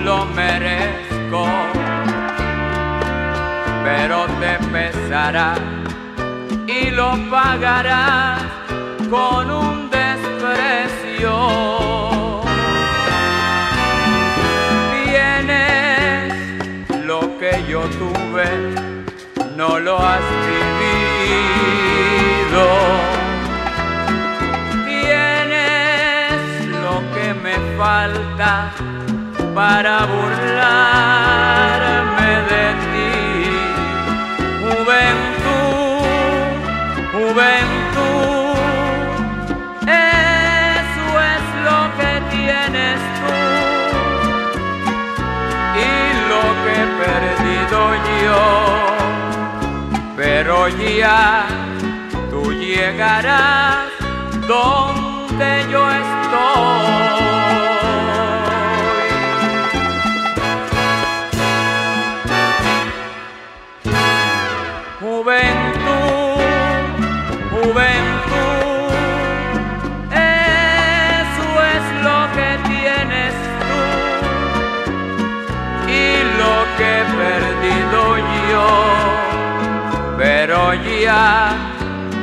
lo 0.05 0.27
merezco 0.27 1.47
pero 3.85 4.27
te 4.41 4.59
pesará 4.73 5.55
y 6.67 6.91
lo 6.91 7.11
pagarás 7.31 8.41
con 9.11 9.51
un 9.51 9.91
desprecio. 9.91 11.35
Tienes 15.05 16.35
lo 17.05 17.21
que 17.39 17.63
yo 17.69 17.83
tuve, 18.01 18.49
no 19.57 19.79
lo 19.79 19.97
has 19.99 20.21
vivido. 20.47 21.45
Tienes 24.87 26.40
lo 26.83 26.97
que 27.14 27.35
me 27.35 27.55
falta 27.79 28.73
para 29.55 30.07
burlarme 30.07 31.12
de 32.53 32.67
ti. 32.90 33.12
Juventud, 34.64 36.05
juventud, 37.12 38.57
eso 39.87 41.07
es 41.33 41.45
lo 41.69 41.79
que 41.99 42.12
tienes 42.35 42.99
tú 43.21 43.35
y 45.79 45.88
lo 46.31 46.43
que 46.62 46.73
he 46.81 46.87
perdido 47.05 47.79
yo. 48.25 48.84
Ya 50.68 51.46
tú 52.31 52.50
llegarás 52.53 53.90
donde 54.48 55.66
yo 55.70 55.90
estoy. 55.90 56.94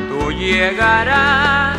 Tú 0.09 0.31
llegarás 0.31 1.70